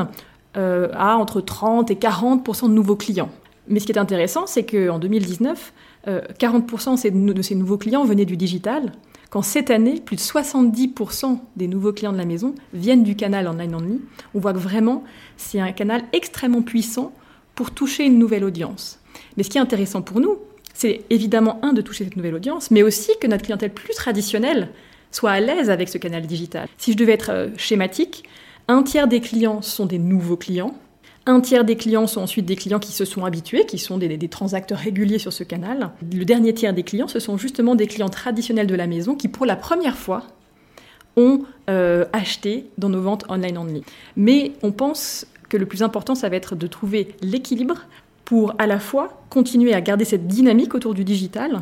euh, 0.57 0.89
a 0.93 1.15
entre 1.17 1.41
30 1.41 1.91
et 1.91 1.95
40% 1.95 2.67
de 2.67 2.73
nouveaux 2.73 2.95
clients. 2.95 3.29
Mais 3.67 3.79
ce 3.79 3.85
qui 3.85 3.91
est 3.91 3.99
intéressant, 3.99 4.47
c'est 4.47 4.63
qu'en 4.63 4.99
2019, 4.99 5.73
40% 6.07 7.07
euh, 7.07 7.33
de 7.33 7.41
ces 7.41 7.55
nouveaux 7.55 7.77
clients 7.77 8.03
venaient 8.03 8.25
du 8.25 8.37
digital, 8.37 8.91
quand 9.29 9.43
cette 9.43 9.69
année, 9.69 10.01
plus 10.03 10.15
de 10.15 10.21
70% 10.21 11.37
des 11.55 11.67
nouveaux 11.67 11.93
clients 11.93 12.11
de 12.11 12.17
la 12.17 12.25
maison 12.25 12.55
viennent 12.73 13.03
du 13.03 13.15
canal 13.15 13.47
online 13.47 13.75
only, 13.75 14.01
on 14.33 14.39
voit 14.39 14.53
que 14.53 14.57
vraiment, 14.57 15.03
c'est 15.37 15.59
un 15.59 15.71
canal 15.71 16.01
extrêmement 16.13 16.63
puissant 16.63 17.13
pour 17.59 17.71
toucher 17.71 18.05
une 18.05 18.17
nouvelle 18.17 18.45
audience. 18.45 18.99
Mais 19.35 19.43
ce 19.43 19.49
qui 19.49 19.57
est 19.57 19.61
intéressant 19.61 20.01
pour 20.01 20.21
nous, 20.21 20.37
c'est 20.73 21.01
évidemment, 21.09 21.59
un, 21.61 21.73
de 21.73 21.81
toucher 21.81 22.05
cette 22.05 22.15
nouvelle 22.15 22.35
audience, 22.35 22.71
mais 22.71 22.83
aussi 22.83 23.11
que 23.19 23.27
notre 23.27 23.43
clientèle 23.43 23.73
plus 23.73 23.93
traditionnelle 23.93 24.69
soit 25.11 25.31
à 25.31 25.41
l'aise 25.41 25.69
avec 25.69 25.89
ce 25.89 25.97
canal 25.97 26.25
digital. 26.25 26.69
Si 26.77 26.93
je 26.93 26.97
devais 26.97 27.11
être 27.11 27.31
euh, 27.31 27.49
schématique, 27.57 28.23
un 28.69 28.81
tiers 28.81 29.09
des 29.09 29.19
clients 29.19 29.61
sont 29.61 29.85
des 29.85 29.99
nouveaux 29.99 30.37
clients, 30.37 30.73
Un 31.25 31.41
tiers 31.41 31.65
des 31.65 31.75
clients 31.75 32.07
sont 32.07 32.21
ensuite 32.21 32.45
des 32.45 32.55
clients 32.55 32.79
qui 32.79 32.93
se 32.93 33.03
sont 33.03 33.25
habitués, 33.25 33.65
qui 33.65 33.77
sont 33.77 33.97
des, 33.97 34.29
transacteurs 34.29 34.79
réguliers 34.79 35.19
sur 35.19 35.33
ce 35.33 35.43
canal. 35.43 35.91
Le 36.13 36.23
dernier 36.23 36.53
tiers 36.53 36.73
des 36.73 36.83
clients, 36.83 37.09
ce 37.09 37.19
sont 37.19 37.35
justement 37.37 37.75
des 37.75 37.87
clients 37.87 38.07
traditionnels 38.07 38.67
de 38.67 38.75
la 38.75 38.87
maison 38.87 39.15
qui, 39.15 39.27
pour 39.27 39.45
la 39.45 39.57
première 39.57 39.97
fois, 39.97 40.23
ont 41.17 41.43
euh, 41.69 42.05
acheté 42.13 42.67
dans 42.77 42.87
nos 42.87 43.01
ventes 43.01 43.25
online 43.27 43.57
only. 43.57 43.83
Mais 44.15 44.53
on 44.63 44.71
pense 44.71 45.27
que 45.49 45.57
le 45.57 45.65
plus 45.65 45.83
important, 45.83 46.15
ça 46.15 46.29
va 46.29 46.35
être 46.35 46.55
de 46.55 46.67
trouver 46.67 47.15
l'équilibre 47.21 47.87
pour 48.23 48.53
à 48.59 48.67
la 48.67 48.79
fois 48.79 49.23
continuer 49.29 49.73
à 49.73 49.81
garder 49.81 50.05
cette 50.05 50.27
dynamique 50.27 50.75
autour 50.75 50.93
du 50.93 51.03
digital, 51.03 51.61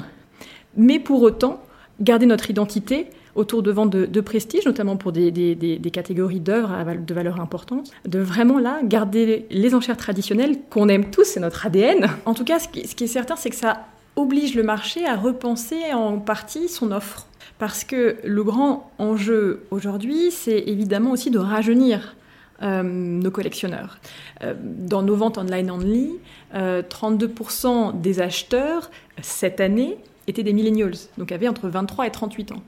mais 0.76 1.00
pour 1.00 1.22
autant 1.22 1.62
garder 2.02 2.26
notre 2.26 2.50
identité 2.50 3.08
autour 3.36 3.62
de 3.62 3.72
ventes 3.72 3.92
de, 3.92 4.22
prestige, 4.22 4.66
notamment 4.66 4.98
pour 4.98 5.12
des, 5.12 5.92
catégories 5.94 6.40
d'œuvres 6.40 6.76
de 7.06 7.14
valeur 7.14 7.40
importante, 7.40 7.92
de 8.06 8.20
vraiment 8.20 8.60
là 8.60 8.80
garder 8.84 9.46
les 9.52 9.76
enchères 9.76 9.96
traditionnelles 9.96 10.58
qu'on 10.70 10.90
aime 10.90 11.12
tous, 11.12 11.24
c'est 11.24 11.40
notre 11.40 11.66
ADN. 11.66 12.10
En 12.26 12.34
tout 12.34 12.44
cas, 12.44 12.58
ce 12.60 12.68
qui, 12.68 12.82
est 12.82 13.08
certain, 13.08 13.36
c'est 13.36 13.52
que 13.52 13.56
ça 13.56 13.86
oblige 14.16 14.56
le 14.56 14.64
marché 14.64 15.06
à 15.06 15.16
repenser 15.16 15.94
en 15.94 16.18
partie 16.18 16.68
son 16.68 16.92
offre. 16.92 17.28
Parce 17.60 17.84
que 17.84 18.18
le 18.24 18.44
grand 18.44 18.92
enjeu 18.98 19.64
aujourd'hui, 19.72 20.32
c'est 20.32 20.64
évidemment 20.68 21.12
aussi 21.12 21.30
de 21.30 21.40
rajeunir 21.40 22.16
euh, 22.64 22.82
nos 22.84 23.30
collectionneurs. 23.30 24.00
Euh, 24.42 24.56
dans 24.60 25.04
nos 25.04 25.16
ventes 25.16 25.38
online 25.38 25.70
only, 25.70 26.12
32% 26.54 27.68
euh, 27.68 27.92
des 27.94 28.20
acheteurs 28.20 28.90
cette 29.22 29.60
année 29.60 29.98
étaient 30.28 30.44
des 30.44 30.54
millennials, 30.54 30.96
donc 31.18 31.32
avaient 31.32 31.48
entre 31.48 31.70
23 31.70 32.08
et 32.08 32.12
38 32.12 32.54
ans. 32.54 32.64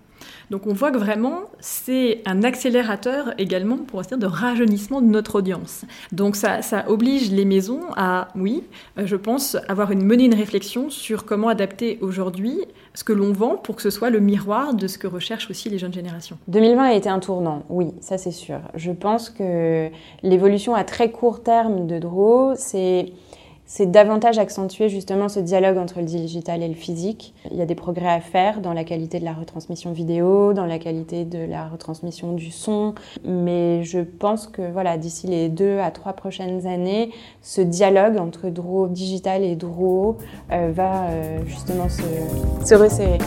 Donc 0.50 0.66
on 0.66 0.74
voit 0.74 0.92
que 0.92 0.98
vraiment, 0.98 1.42
c'est 1.60 2.22
un 2.26 2.44
accélérateur 2.44 3.34
également, 3.38 3.78
pour 3.78 4.02
dire, 4.02 4.18
de 4.18 4.26
rajeunissement 4.26 5.02
de 5.02 5.08
notre 5.08 5.36
audience. 5.36 5.86
Donc 6.12 6.36
ça, 6.36 6.60
oblige 6.88 7.32
les 7.32 7.46
maisons 7.46 7.82
à, 7.96 8.30
oui, 8.36 8.64
euh, 8.98 9.06
je 9.06 9.16
pense, 9.16 9.58
avoir 9.68 9.92
une 9.92 10.04
mener 10.04 10.26
une 10.26 10.34
réflexion 10.34 10.90
sur 10.90 11.26
comment 11.26 11.50
adapter 11.50 12.00
aujourd'hui 12.02 12.60
ce 12.96 13.04
que 13.04 13.14
l'on 13.14 13.32
vend 13.32 13.56
pour 13.56 13.76
que 13.76 13.82
ce 13.82 13.90
soit 13.90 14.10
le 14.10 14.20
miroir 14.20 14.74
de 14.74 14.88
ce 14.88 14.98
que 14.98 15.08
recherchent 15.08 15.50
aussi 15.50 15.70
les 15.70 15.78
jeunes 15.78 15.94
générations. 15.94 16.38
2020 16.48 16.84
a 16.84 16.94
été 16.94 17.10
un 17.10 17.20
tournant, 17.20 17.64
oui, 17.70 17.92
ça 18.02 18.18
c'est 18.18 18.32
sûr. 18.32 18.60
Je 18.76 18.92
pense 18.92 19.30
que 19.30 19.90
l'évolution 20.24 20.74
à 20.74 20.84
très 20.84 21.12
court 21.12 21.44
terme 21.44 21.88
de 21.88 22.00
Draw, 22.00 22.54
c'est 22.56 23.14
c'est 23.70 23.86
davantage 23.86 24.40
accentuer 24.40 24.90
justement 24.90 25.30
ce 25.30 25.40
dialogue 25.40 25.78
entre 25.78 26.00
le 26.00 26.06
digital 26.06 26.64
et 26.64 26.68
le 26.68 26.74
physique. 26.74 27.36
Il 27.52 27.58
y 27.58 27.62
a 27.62 27.68
des 27.68 27.76
progrès 27.76 28.10
à 28.10 28.20
faire 28.20 28.62
dans 28.62 28.74
la 28.74 28.84
qualité 28.84 29.20
de 29.20 29.26
la 29.26 29.34
retransmission 29.34 29.92
vidéo, 29.92 30.54
dans 30.54 30.66
la 30.66 30.80
qualité 30.80 31.24
de 31.24 31.38
la 31.38 31.68
retransmission 31.68 32.34
du 32.34 32.50
son, 32.50 32.96
mais 33.24 33.84
je 33.84 34.00
pense 34.00 34.48
que 34.48 34.72
voilà, 34.72 34.98
d'ici 34.98 35.28
les 35.28 35.50
deux 35.50 35.78
à 35.78 35.92
trois 35.92 36.14
prochaines 36.14 36.66
années, 36.66 37.12
ce 37.44 37.62
dialogue 37.62 38.18
entre 38.18 38.50
Draw 38.50 38.88
digital 38.88 39.44
et 39.44 39.56
Draw 39.56 40.18
euh, 40.52 40.72
va 40.74 41.10
euh, 41.10 41.40
justement 41.46 41.90
se, 41.90 42.02
se 42.66 42.74
resserrer. 42.74 43.20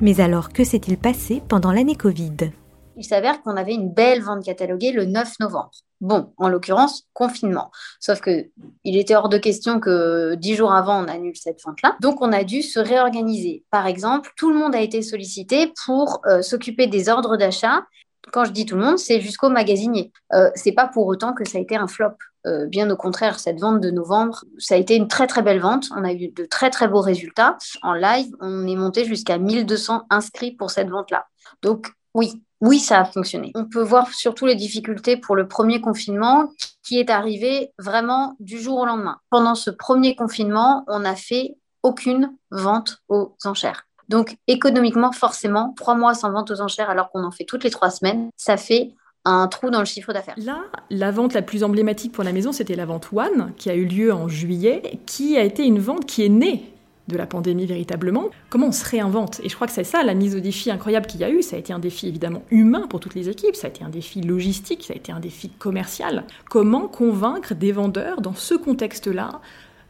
Mais 0.00 0.20
alors, 0.20 0.52
que 0.52 0.62
s'est-il 0.62 0.96
passé 0.96 1.42
pendant 1.48 1.72
l'année 1.72 1.96
Covid? 1.96 2.52
Il 2.96 3.04
s'avère 3.04 3.42
qu'on 3.42 3.56
avait 3.56 3.74
une 3.74 3.92
belle 3.92 4.22
vente 4.22 4.44
cataloguée 4.44 4.92
le 4.92 5.04
9 5.04 5.40
novembre. 5.40 5.70
Bon, 6.00 6.32
en 6.36 6.48
l'occurrence, 6.48 7.04
confinement. 7.12 7.70
Sauf 8.00 8.20
que 8.20 8.46
il 8.82 8.96
était 8.96 9.14
hors 9.14 9.28
de 9.28 9.38
question 9.38 9.78
que 9.78 10.34
dix 10.34 10.56
jours 10.56 10.72
avant, 10.72 11.04
on 11.04 11.08
annule 11.08 11.36
cette 11.36 11.62
vente-là. 11.62 11.96
Donc, 12.00 12.20
on 12.20 12.32
a 12.32 12.42
dû 12.42 12.62
se 12.62 12.80
réorganiser. 12.80 13.64
Par 13.70 13.86
exemple, 13.86 14.32
tout 14.36 14.50
le 14.50 14.58
monde 14.58 14.74
a 14.74 14.80
été 14.80 15.00
sollicité 15.02 15.72
pour 15.84 16.20
euh, 16.26 16.42
s'occuper 16.42 16.88
des 16.88 17.08
ordres 17.08 17.36
d'achat. 17.36 17.84
Quand 18.32 18.44
je 18.44 18.50
dis 18.50 18.66
tout 18.66 18.76
le 18.76 18.82
monde, 18.82 18.98
c'est 18.98 19.20
jusqu'au 19.20 19.48
magasinier. 19.48 20.12
Euh, 20.32 20.50
c'est 20.56 20.72
pas 20.72 20.88
pour 20.88 21.06
autant 21.06 21.34
que 21.34 21.48
ça 21.48 21.58
a 21.58 21.60
été 21.60 21.76
un 21.76 21.86
flop. 21.86 22.16
Euh, 22.46 22.66
bien 22.66 22.90
au 22.90 22.96
contraire, 22.96 23.38
cette 23.38 23.60
vente 23.60 23.80
de 23.80 23.90
novembre, 23.90 24.44
ça 24.58 24.74
a 24.74 24.78
été 24.78 24.96
une 24.96 25.06
très 25.06 25.28
très 25.28 25.42
belle 25.42 25.60
vente. 25.60 25.88
On 25.96 26.02
a 26.02 26.12
eu 26.12 26.28
de 26.28 26.44
très 26.44 26.70
très 26.70 26.88
beaux 26.88 27.00
résultats. 27.00 27.56
En 27.82 27.94
live, 27.94 28.34
on 28.40 28.66
est 28.66 28.76
monté 28.76 29.04
jusqu'à 29.04 29.38
1200 29.38 30.06
inscrits 30.10 30.52
pour 30.52 30.70
cette 30.72 30.88
vente-là. 30.88 31.26
Donc 31.62 31.92
oui, 32.14 32.42
oui, 32.62 32.78
ça 32.78 33.00
a 33.00 33.04
fonctionné. 33.04 33.50
On 33.56 33.64
peut 33.64 33.82
voir 33.82 34.14
surtout 34.14 34.46
les 34.46 34.54
difficultés 34.54 35.16
pour 35.16 35.34
le 35.34 35.48
premier 35.48 35.80
confinement 35.80 36.52
qui 36.84 37.00
est 37.00 37.10
arrivé 37.10 37.72
vraiment 37.76 38.36
du 38.38 38.60
jour 38.60 38.78
au 38.78 38.86
lendemain. 38.86 39.18
Pendant 39.30 39.56
ce 39.56 39.68
premier 39.68 40.14
confinement, 40.14 40.84
on 40.86 41.00
n'a 41.00 41.16
fait 41.16 41.56
aucune 41.82 42.30
vente 42.52 42.98
aux 43.08 43.34
enchères. 43.44 43.88
Donc 44.08 44.36
économiquement, 44.46 45.10
forcément, 45.10 45.74
trois 45.76 45.96
mois 45.96 46.14
sans 46.14 46.30
vente 46.30 46.52
aux 46.52 46.60
enchères 46.60 46.88
alors 46.88 47.10
qu'on 47.10 47.24
en 47.24 47.32
fait 47.32 47.44
toutes 47.44 47.64
les 47.64 47.70
trois 47.70 47.90
semaines, 47.90 48.30
ça 48.36 48.56
fait 48.56 48.92
un 49.24 49.48
trou 49.48 49.70
dans 49.70 49.80
le 49.80 49.84
chiffre 49.84 50.12
d'affaires. 50.12 50.34
Là, 50.36 50.62
la 50.88 51.10
vente 51.10 51.34
la 51.34 51.42
plus 51.42 51.64
emblématique 51.64 52.12
pour 52.12 52.22
la 52.22 52.32
maison, 52.32 52.52
c'était 52.52 52.76
la 52.76 52.86
vente 52.86 53.08
One, 53.12 53.52
qui 53.56 53.70
a 53.70 53.74
eu 53.74 53.86
lieu 53.86 54.12
en 54.12 54.28
juillet, 54.28 55.00
qui 55.06 55.36
a 55.36 55.42
été 55.42 55.64
une 55.64 55.80
vente 55.80 56.06
qui 56.06 56.24
est 56.24 56.28
née 56.28 56.71
de 57.08 57.16
la 57.16 57.26
pandémie 57.26 57.66
véritablement, 57.66 58.30
comment 58.48 58.68
on 58.68 58.72
se 58.72 58.88
réinvente? 58.88 59.40
Et 59.42 59.48
je 59.48 59.54
crois 59.54 59.66
que 59.66 59.72
c'est 59.72 59.84
ça 59.84 60.02
la 60.02 60.14
mise 60.14 60.36
au 60.36 60.40
défi 60.40 60.70
incroyable 60.70 61.06
qu'il 61.06 61.20
y 61.20 61.24
a 61.24 61.30
eu. 61.30 61.42
Ça 61.42 61.56
a 61.56 61.58
été 61.58 61.72
un 61.72 61.78
défi 61.78 62.06
évidemment 62.08 62.42
humain 62.50 62.86
pour 62.88 63.00
toutes 63.00 63.14
les 63.14 63.28
équipes, 63.28 63.56
ça 63.56 63.66
a 63.66 63.70
été 63.70 63.84
un 63.84 63.88
défi 63.88 64.20
logistique, 64.20 64.84
ça 64.84 64.94
a 64.94 64.96
été 64.96 65.12
un 65.12 65.20
défi 65.20 65.50
commercial. 65.50 66.24
Comment 66.48 66.88
convaincre 66.88 67.54
des 67.54 67.72
vendeurs 67.72 68.20
dans 68.20 68.34
ce 68.34 68.54
contexte-là 68.54 69.40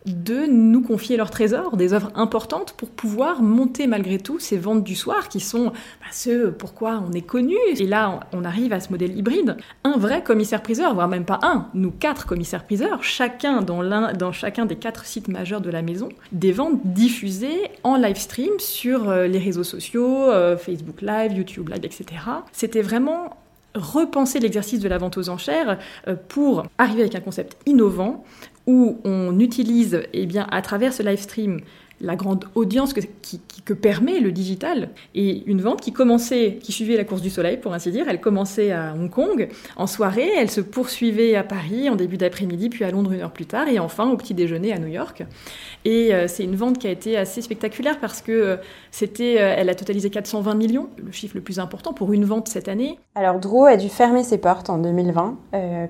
de 0.07 0.47
nous 0.47 0.83
confier 0.83 1.17
leurs 1.17 1.31
trésors, 1.31 1.77
des 1.77 1.93
œuvres 1.93 2.11
importantes 2.15 2.75
pour 2.77 2.89
pouvoir 2.89 3.43
monter 3.43 3.87
malgré 3.87 4.19
tout 4.19 4.39
ces 4.39 4.59
ventes 4.59 4.83
du 4.83 4.97
soir 4.97 5.29
qui 5.29 5.41
sont 5.41 5.67
bah, 5.67 6.07
ce 6.11 6.49
pourquoi 6.49 7.03
on 7.09 7.13
est 7.13 7.23
connu. 7.23 7.57
Et 7.77 7.87
là, 7.87 8.21
on 8.33 8.45
arrive 8.45 8.73
à 8.73 8.81
ce 8.81 8.91
modèle 8.91 9.17
hybride. 9.17 9.57
Un 9.85 9.97
vrai 9.97 10.23
commissaire-priseur, 10.23 10.95
voire 10.95 11.09
même 11.09 11.25
pas 11.25 11.39
un, 11.43 11.69
nous 11.75 11.93
quatre 11.93 12.27
commissaires-priseurs, 12.27 13.03
chacun 13.05 13.63
dans, 13.63 13.83
dans 14.13 14.33
chacun 14.33 14.67
des 14.67 14.77
quatre 14.77 15.07
sites 15.07 15.29
majeurs 15.29 15.61
de 15.61 15.71
la 15.71 15.83
maison, 15.83 16.09
des 16.33 16.53
ventes 16.53 16.81
diffusées 16.85 17.71
en 17.85 17.97
live 17.97 18.17
stream 18.17 18.53
sur 18.59 19.09
euh, 19.09 19.27
les 19.27 19.39
réseaux 19.39 19.65
sociaux, 19.65 20.31
euh, 20.31 20.57
Facebook 20.57 21.01
Live, 21.01 21.33
YouTube 21.33 21.69
Live, 21.69 21.85
etc. 21.85 22.05
C'était 22.53 22.83
vraiment 22.83 23.37
repenser 23.75 24.39
l'exercice 24.39 24.81
de 24.81 24.89
la 24.89 24.99
vente 24.99 25.17
aux 25.17 25.29
enchères 25.29 25.79
euh, 26.07 26.15
pour 26.29 26.65
arriver 26.79 27.03
avec 27.03 27.15
un 27.15 27.21
concept 27.21 27.57
innovant 27.67 28.25
où 28.67 28.99
on 29.05 29.39
utilise 29.39 30.03
eh 30.13 30.27
bien, 30.27 30.47
à 30.51 30.63
travers 30.63 30.93
ce 30.93 31.03
live 31.03 31.21
stream 31.21 31.61
la 32.03 32.17
grande 32.17 32.45
audience 32.55 32.93
que, 32.93 33.73
permet 33.73 34.21
le 34.21 34.33
digital 34.33 34.91
et 35.15 35.45
une 35.47 35.63
vente 35.63 35.81
qui 35.81 35.93
commençait, 35.93 36.59
qui 36.61 36.73
suivait 36.73 36.97
la 36.97 37.05
course 37.05 37.23
du 37.23 37.31
soleil 37.31 37.57
pour 37.57 37.73
ainsi 37.73 37.91
dire. 37.91 38.07
Elle 38.09 38.21
commençait 38.21 38.71
à 38.73 38.93
Hong 38.95 39.09
Kong 39.09 39.49
en 39.77 39.87
soirée, 39.87 40.31
elle 40.37 40.51
se 40.51 40.61
poursuivait 40.61 41.37
à 41.37 41.43
Paris 41.43 41.89
en 41.89 41.97
début 41.97 42.19
d'après-midi, 42.19 42.69
puis 42.69 42.85
à 42.85 42.91
Londres 42.91 43.13
une 43.13 43.21
heure 43.21 43.33
plus 43.33 43.47
tard 43.47 43.69
et 43.69 43.79
enfin 43.79 44.11
au 44.11 44.17
petit 44.17 44.35
déjeuner 44.35 44.73
à 44.73 44.79
New 44.79 44.89
York. 44.89 45.25
Et 45.85 46.13
euh, 46.13 46.27
c'est 46.29 46.45
une 46.45 46.57
vente 46.57 46.79
qui 46.79 46.87
a 46.87 46.91
été 46.91 47.17
assez 47.17 47.41
spectaculaire 47.41 47.99
parce 48.01 48.21
que 48.21 48.33
euh, 48.33 48.57
euh, 49.21 49.55
elle 49.57 49.71
a 49.71 49.75
totalisé 49.75 50.11
420 50.11 50.55
millions, 50.55 50.89
le 51.03 51.13
chiffre 51.13 51.37
le 51.37 51.41
plus 51.41 51.59
important 51.59 51.93
pour 51.93 52.13
une 52.13 52.25
vente 52.25 52.49
cette 52.49 52.69
année. 52.69 52.99
Alors 53.15 53.39
Draw 53.39 53.67
a 53.67 53.77
dû 53.77 53.89
fermer 53.89 54.25
ses 54.25 54.39
portes 54.39 54.71
en 54.71 54.79
2020 54.79 55.39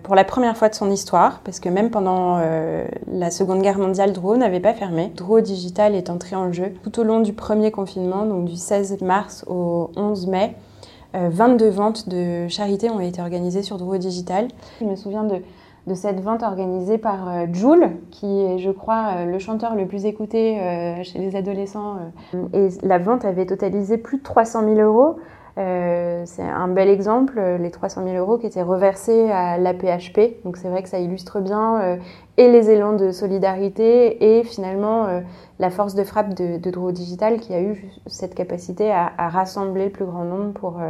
pour 0.03 0.15
la 0.15 0.25
première 0.25 0.57
fois 0.57 0.69
de 0.69 0.75
son 0.75 0.91
histoire 0.91 1.41
parce 1.41 1.61
que 1.61 1.69
même 1.69 1.91
pendant 1.91 2.39
la 2.39 3.31
Seconde 3.31 3.63
Guerre 3.63 3.79
mondiale, 3.79 4.13
Draw 4.13 4.37
n'avait 4.37 4.61
pas 4.61 4.75
fermé. 4.75 5.13
Draw 5.15 5.41
Digital 5.41 5.95
est 5.95 6.02
entré 6.11 6.37
en 6.37 6.53
jeu 6.53 6.73
tout 6.83 7.01
au 7.01 7.05
long 7.05 7.21
du 7.21 7.33
premier 7.33 7.71
confinement, 7.71 8.25
donc 8.27 8.47
du 8.47 8.57
16 8.57 9.01
mars 9.03 9.45
au 9.49 9.91
11 9.97 10.27
mai. 10.29 10.57
22 11.15 11.69
ventes 11.69 12.09
de 12.09 12.49
charité 12.49 12.89
ont 12.89 12.99
été 12.99 13.21
organisées 13.21 13.63
sur 13.63 13.77
Draw 13.77 13.99
Digital. 13.99 14.49
Je 14.81 14.87
me 14.87 14.97
souviens 14.97 15.25
de 15.25 15.43
de 15.87 15.95
cette 15.95 16.21
vente 16.21 16.43
organisée 16.43 16.99
par 16.99 17.29
euh, 17.29 17.47
Jules, 17.53 17.91
qui 18.11 18.27
est, 18.27 18.59
je 18.59 18.71
crois, 18.71 19.15
euh, 19.17 19.25
le 19.25 19.39
chanteur 19.39 19.75
le 19.75 19.87
plus 19.87 20.05
écouté 20.05 20.61
euh, 20.61 21.03
chez 21.03 21.19
les 21.19 21.35
adolescents. 21.35 21.97
Et 22.53 22.69
la 22.83 22.99
vente 22.99 23.25
avait 23.25 23.47
totalisé 23.47 23.99
plus 23.99 24.19
de 24.19 24.23
300 24.23 24.61
000 24.75 24.81
euros. 24.81 25.17
C'est 25.57 26.43
un 26.43 26.69
bel 26.69 26.89
exemple, 26.89 27.41
les 27.61 27.71
300 27.71 28.05
000 28.05 28.17
euros 28.17 28.39
qui 28.39 28.47
étaient 28.47 28.63
reversés 28.63 29.31
à 29.31 29.59
l'APHP. 29.59 30.45
Donc 30.45 30.57
c'est 30.57 30.69
vrai 30.69 30.83
que 30.83 30.89
ça 30.89 30.99
illustre 30.99 31.41
bien 31.41 31.99
et 32.37 32.51
les 32.51 32.71
élans 32.71 32.95
de 32.95 33.11
solidarité 33.11 34.39
et 34.39 34.45
finalement 34.45 35.23
la 35.59 35.71
force 35.71 35.95
de 35.95 36.05
frappe 36.05 36.35
de, 36.35 36.57
de 36.59 36.91
Digital 36.91 37.39
qui 37.39 37.53
a 37.53 37.61
eu 37.61 37.85
cette 38.07 38.35
capacité 38.35 38.91
à, 38.91 39.13
rassembler 39.29 39.87
le 39.87 39.91
plus 39.91 40.07
grand 40.07 40.25
nombre 40.25 40.53
pour 40.53 40.81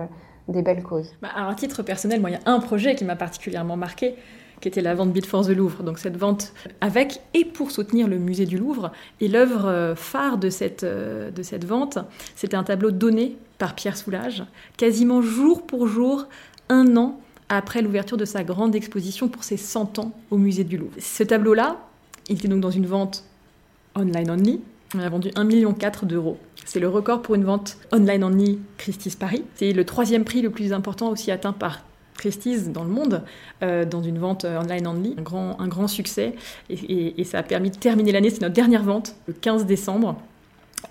des 0.49 0.63
belles 0.63 0.83
causes. 0.83 1.13
Bah, 1.23 1.29
à 1.35 1.55
titre 1.55 1.83
personnel, 1.83 2.21
moi, 2.21 2.31
il 2.31 2.35
y 2.35 2.37
a 2.37 2.51
un 2.51 2.61
projet 2.61 2.95
qui 2.95 3.05
m'a 3.05 3.17
particulièrement 3.17 3.77
marqué 3.77 4.17
qui 4.63 4.69
était 4.69 4.81
la 4.81 4.95
vente 4.95 5.13
Beat 5.13 5.27
for 5.27 5.45
the 5.45 5.51
Louvre. 5.51 5.83
Donc 5.83 5.99
cette 5.99 6.17
vente 6.17 6.55
avec 6.81 7.21
et 7.35 7.45
pour 7.45 7.71
soutenir 7.71 8.09
le 8.09 8.17
musée 8.17 8.47
du 8.47 8.57
Louvre. 8.57 8.93
Et 9.21 9.29
l'œuvre 9.29 9.67
euh, 9.67 9.95
phare 9.95 10.39
de 10.39 10.49
cette, 10.49 10.85
euh, 10.85 11.31
de 11.31 11.43
cette 11.43 11.67
vente, 11.67 11.99
c'était 12.37 12.57
un 12.57 12.63
tableau 12.63 12.93
donné 12.93 13.37
par 13.59 13.75
Pierre 13.75 13.97
Soulages, 13.97 14.45
quasiment 14.77 15.21
jour 15.21 15.67
pour 15.67 15.89
jour, 15.89 16.27
un 16.69 16.97
an 16.97 17.21
après 17.49 17.83
l'ouverture 17.83 18.17
de 18.17 18.25
sa 18.25 18.45
grande 18.45 18.75
exposition 18.75 19.29
pour 19.29 19.45
ses 19.45 19.57
100 19.57 19.99
ans 19.99 20.13
au 20.31 20.39
musée 20.39 20.65
du 20.65 20.79
Louvre. 20.79 20.95
Ce 20.99 21.25
tableau-là, 21.25 21.77
il 22.29 22.37
était 22.37 22.49
donc 22.49 22.61
dans 22.61 22.71
une 22.71 22.87
vente 22.87 23.25
online 23.97 24.31
only. 24.31 24.61
On 24.95 25.01
a 25.01 25.09
vendu 25.09 25.29
1,4 25.31 25.45
million 25.45 25.75
d'euros. 26.05 26.39
C'est 26.65 26.79
le 26.79 26.89
record 26.89 27.21
pour 27.23 27.35
une 27.35 27.45
vente 27.45 27.79
online 27.93 28.23
only 28.23 28.59
Christie's 28.79 29.17
Paris. 29.17 29.43
C'est 29.57 29.73
le 29.73 29.85
troisième 29.85 30.25
prix 30.25 30.41
le 30.41 30.51
plus 30.51 30.73
important 30.73 31.11
aussi 31.11 31.31
atteint 31.31 31.53
par 31.53 31.83
Christie's 32.23 32.69
dans 32.69 32.85
le 32.85 32.91
monde, 32.91 33.23
dans 33.61 34.01
une 34.01 34.19
vente 34.19 34.45
online 34.45 34.87
only, 34.87 35.17
un 35.19 35.23
grand, 35.23 35.61
un 35.61 35.67
grand 35.67 35.89
succès. 35.89 36.35
Et, 36.71 37.25
ça 37.25 37.39
a 37.39 37.43
permis 37.43 37.71
de 37.71 37.77
terminer 37.77 38.13
l'année, 38.13 38.31
c'est 38.31 38.43
notre 38.43 38.55
dernière 38.55 38.85
vente, 38.85 39.17
le 39.27 39.33
15 39.33 39.67
décembre. 39.67 40.17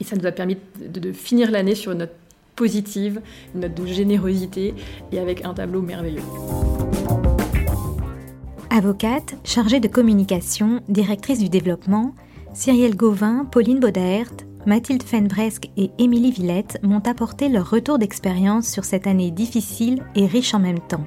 Et 0.01 0.03
ça 0.03 0.17
nous 0.17 0.25
a 0.25 0.31
permis 0.31 0.57
de, 0.79 1.11
finir 1.13 1.49
l'année 1.49 1.75
sur 1.75 1.93
une 1.93 1.99
note 1.99 2.13
positive, 2.57 3.21
une 3.55 3.61
note 3.61 3.73
de 3.73 3.85
générosité 3.85 4.73
et 5.13 5.19
avec 5.19 5.45
un 5.45 5.53
tableau 5.53 5.81
merveilleux. 5.81 6.21
Avocate, 8.69 9.35
chargée 9.45 9.79
de 9.79 9.87
communication, 9.87 10.81
directrice 10.89 11.39
du 11.39 11.49
développement, 11.49 12.13
Cyrielle 12.53 12.95
Gauvin, 12.95 13.45
Pauline 13.45 13.79
Baudaert, 13.79 14.31
Mathilde 14.65 15.03
Fenbresque 15.03 15.69
et 15.77 15.91
Émilie 15.97 16.31
Villette 16.31 16.77
m'ont 16.83 17.01
apporté 17.07 17.49
leur 17.49 17.69
retour 17.69 17.97
d'expérience 17.97 18.67
sur 18.67 18.83
cette 18.83 19.07
année 19.07 19.31
difficile 19.31 20.03
et 20.15 20.25
riche 20.25 20.53
en 20.53 20.59
même 20.59 20.79
temps. 20.79 21.03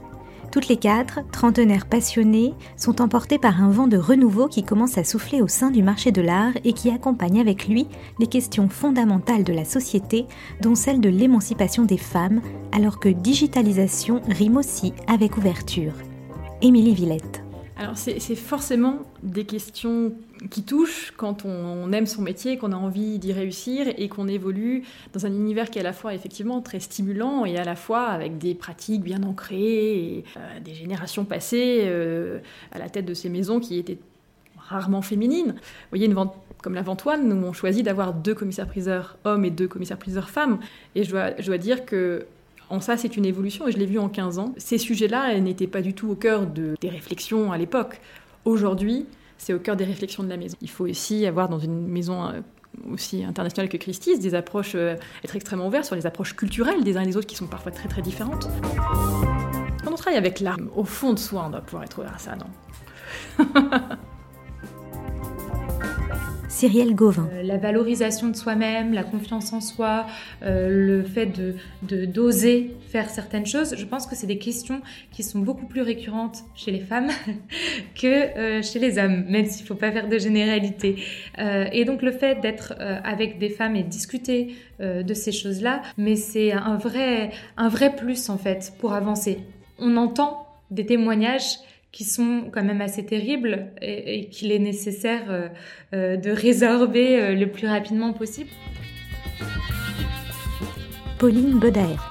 Toutes 0.55 0.69
les 0.69 0.77
quatre, 0.77 1.19
trentenaires 1.33 1.85
passionnés, 1.85 2.55
sont 2.77 3.03
emportées 3.03 3.41
par 3.41 3.61
un 3.61 3.71
vent 3.71 3.89
de 3.89 3.97
renouveau 3.97 4.47
qui 4.47 4.63
commence 4.63 4.99
à 4.99 5.03
souffler 5.03 5.43
au 5.43 5.49
sein 5.49 5.73
du 5.73 5.83
marché 5.83 6.13
de 6.13 6.23
l'art 6.23 6.53
et 6.63 6.73
qui 6.73 6.91
accompagne 6.91 7.41
avec 7.41 7.67
lui 7.67 7.89
les 8.21 8.29
questions 8.29 8.69
fondamentales 8.69 9.43
de 9.43 9.53
la 9.53 9.65
société, 9.65 10.27
dont 10.61 10.77
celle 10.77 11.01
de 11.01 11.09
l'émancipation 11.09 11.83
des 11.83 11.99
femmes, 11.99 12.41
alors 12.71 13.01
que 13.01 13.09
digitalisation 13.09 14.23
rime 14.29 14.57
aussi 14.57 14.93
avec 15.09 15.37
ouverture. 15.37 15.93
Émilie 16.63 16.95
Villette. 16.95 17.43
Alors 17.77 17.99
c'est 17.99 18.21
forcément 18.37 19.01
des 19.25 19.47
questions 19.47 20.13
qui 20.51 20.63
touchent 20.63 21.13
quand 21.17 21.45
on, 21.45 21.93
aime 21.93 22.07
son 22.07 22.23
métier, 22.23 22.57
qu'on 22.59 22.73
a 22.73 22.77
envie 22.77 23.19
d'y 23.19 23.33
réussir 23.33 23.87
et 23.97 24.09
qu'on 24.09 24.29
évolue 24.29 24.85
dans 25.13 25.27
un 25.27 25.33
univers 25.33 25.71
qui 25.71 25.79
est 25.79 25.83
à 25.83 25.85
la 25.85 25.93
fois 25.93 26.15
effectivement 26.15 26.61
très 26.61 26.81
stimulant 26.81 27.45
et 27.45 27.57
à 27.57 27.65
la 27.65 27.77
fois 27.77 28.07
avec 28.07 28.39
des 28.39 28.55
pratiques 28.55 29.03
bien 29.03 29.23
ancrées 29.23 29.97
et 29.97 30.25
euh, 30.37 30.61
des 30.61 30.75
générations 30.75 31.25
passées 31.25 31.83
euh, 31.85 32.41
à 32.73 32.79
la 32.79 32.89
tête 32.89 33.07
de 33.07 33.15
ces 33.15 33.29
maisons 33.29 33.61
qui 33.61 33.79
étaient 33.79 33.99
rarement 34.59 35.03
féminines. 35.03 35.53
Vous 35.53 35.91
voyez, 35.91 36.07
une 36.07 36.15
vente 36.15 36.35
comme 36.63 36.75
la 36.75 36.83
Ventoine, 36.83 37.29
nous 37.29 37.47
on 37.47 37.53
choisit 37.53 37.85
d'avoir 37.85 38.15
deux 38.15 38.35
commissaires-priseurs 38.35 39.19
hommes 39.25 39.45
et 39.45 39.51
deux 39.51 39.69
commissaires-priseurs 39.69 40.31
femmes. 40.31 40.59
Et 40.95 41.05
je 41.05 41.11
dois, 41.11 41.33
je 41.39 41.47
dois 41.47 41.59
dire 41.59 41.85
que 41.85 42.27
en 42.71 42.81
ça, 42.81 42.97
c'est 42.97 43.19
une 43.19 43.27
évolution 43.27 43.69
et 43.69 43.73
je 43.73 43.77
l'ai 43.77 43.85
vu 43.87 43.99
en 43.99 44.09
15 44.09 44.39
ans. 44.39 44.55
Ces 44.57 44.79
sujets-là 44.79 45.39
n'étaient 45.41 45.67
pas 45.67 45.83
du 45.83 45.93
tout 45.93 46.09
au 46.09 46.15
cœur 46.15 46.47
de, 46.47 46.75
des 46.81 46.89
réflexions 46.89 47.53
à 47.53 47.59
l'époque. 47.59 48.01
Aujourd'hui, 48.47 49.07
c'est 49.45 49.53
au 49.53 49.59
cœur 49.59 49.77
des 49.77 49.85
réflexions 49.85 50.23
de 50.23 50.29
la 50.31 50.39
maison. 50.39 50.57
Il 50.63 50.71
faut 50.71 50.87
aussi 50.89 51.27
avoir 51.27 51.51
dans 51.51 51.59
une 51.59 51.87
maison 51.87 52.25
euh, 52.25 52.41
aussi 52.91 53.23
internationale 53.23 53.69
que 53.69 53.77
Christie's 53.77 54.19
des 54.19 54.35
approches, 54.35 54.75
euh, 54.75 54.97
être 55.23 55.37
extrêmement 55.37 55.67
ouvert 55.67 55.85
sur 55.85 55.97
les 55.97 56.07
approches 56.07 56.35
culturelles 56.35 56.83
des 56.83 56.97
uns 56.97 57.03
et 57.03 57.07
des 57.07 57.17
autres 57.19 57.27
qui 57.27 57.37
sont 57.37 57.47
parfois 57.47 57.71
très 57.71 57.87
très 57.89 58.01
différentes. 58.01 58.49
Quand 59.85 59.93
on 59.93 59.97
travaille 59.97 60.17
avec 60.17 60.41
l'art, 60.41 60.57
au 60.75 60.85
fond 60.85 61.13
de 61.13 61.19
soi, 61.19 61.45
on 61.47 61.51
doit 61.51 61.61
pouvoir 61.61 61.85
être 61.85 61.99
ouvert 61.99 62.15
à 62.15 62.19
ça, 62.19 62.37
non? 62.37 63.45
Cyrielle 66.49 66.95
Gauvin. 66.95 67.29
Euh, 67.33 67.43
la 67.43 67.57
valorisation 67.57 68.29
de 68.29 68.37
soi-même, 68.37 68.93
la 68.93 69.05
confiance 69.05 69.53
en 69.53 69.61
soi, 69.61 70.07
euh, 70.43 70.69
le 70.69 71.03
fait 71.03 71.27
de 71.27 71.55
d'oser 72.07 72.77
faire 72.89 73.11
certaines 73.11 73.47
choses, 73.47 73.75
je 73.77 73.85
pense 73.85 74.07
que 74.07 74.15
c'est 74.15 74.27
des 74.27 74.39
questions 74.39 74.81
qui 75.13 75.23
sont 75.23 75.39
beaucoup 75.39 75.67
plus 75.67 75.83
récurrentes 75.83 76.45
chez 76.55 76.71
les 76.71 76.81
femmes 76.81 77.09
que 77.95 78.07
euh, 78.07 78.63
chez 78.63 78.79
les 78.79 78.99
hommes, 78.99 79.25
même 79.29 79.47
s'il 79.47 79.63
ne 79.63 79.69
faut 79.69 79.75
pas 79.75 79.93
faire 79.93 80.09
de 80.09 80.19
généralité. 80.19 80.97
et 81.39 81.85
donc 81.85 82.03
le 82.03 82.13
fait 82.13 82.41
d'être 82.41 82.75
avec 82.79 83.39
des 83.39 83.51
femmes 83.51 83.77
et 83.77 83.83
discuter 83.83 84.55
de 84.81 85.15
ces 85.15 85.33
choses-là, 85.33 85.83
mais 85.99 86.17
c'est 86.17 86.53
un 86.53 86.77
vrai, 86.77 87.31
un 87.57 87.69
vrai 87.69 87.95
plus 87.95 88.31
en 88.31 88.39
fait 88.39 88.73
pour 88.79 88.93
avancer. 88.93 89.39
On 89.79 89.97
entend 89.97 90.47
des 90.71 90.87
témoignages 90.87 91.59
qui 91.95 92.05
sont 92.05 92.51
quand 92.53 92.65
même 92.65 92.81
assez 92.81 93.07
terribles 93.07 93.73
et, 93.81 94.29
qu'il 94.29 94.51
est 94.51 94.59
nécessaire 94.59 95.31
euh, 95.31 95.49
euh, 95.95 96.17
de 96.17 96.31
résorber 96.31 97.21
euh, 97.21 97.35
le 97.35 97.51
plus 97.51 97.69
rapidement 97.69 98.13
possible. 98.13 98.51
Pauline 101.19 101.61
Bodaert. 101.61 102.11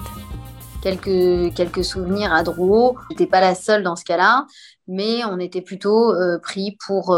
Quelques, 0.82 1.54
quelques 1.54 1.84
souvenirs 1.84 2.34
à 2.34 2.44
Drouot. 2.44 2.96
Je 3.10 3.14
n'étais 3.14 3.28
pas 3.28 3.42
la 3.42 3.56
seule 3.56 3.84
dans 3.84 3.98
ce 3.98 4.06
cas-là, 4.06 4.46
mais 4.88 5.24
on 5.26 5.38
était 5.40 5.62
plutôt 5.62 6.14
pris 6.42 6.78
pour 6.86 7.18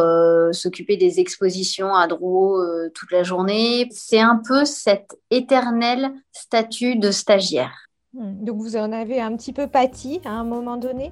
s'occuper 0.51 0.97
des 0.97 1.19
expositions 1.19 1.95
à 1.95 2.05
Drouot 2.05 2.61
toute 2.93 3.11
la 3.11 3.23
journée. 3.23 3.87
C'est 3.89 4.19
un 4.19 4.39
peu 4.47 4.65
cet 4.65 5.17
éternel 5.31 6.11
statut 6.31 6.95
de 6.97 7.09
stagiaire. 7.09 7.89
Hmm. 8.13 8.43
Donc 8.43 8.57
vous 8.57 8.77
en 8.77 8.91
avez 8.91 9.19
un 9.19 9.35
petit 9.35 9.53
peu 9.53 9.65
pâti 9.65 10.21
à 10.25 10.31
un 10.31 10.43
moment 10.43 10.77
donné? 10.77 11.11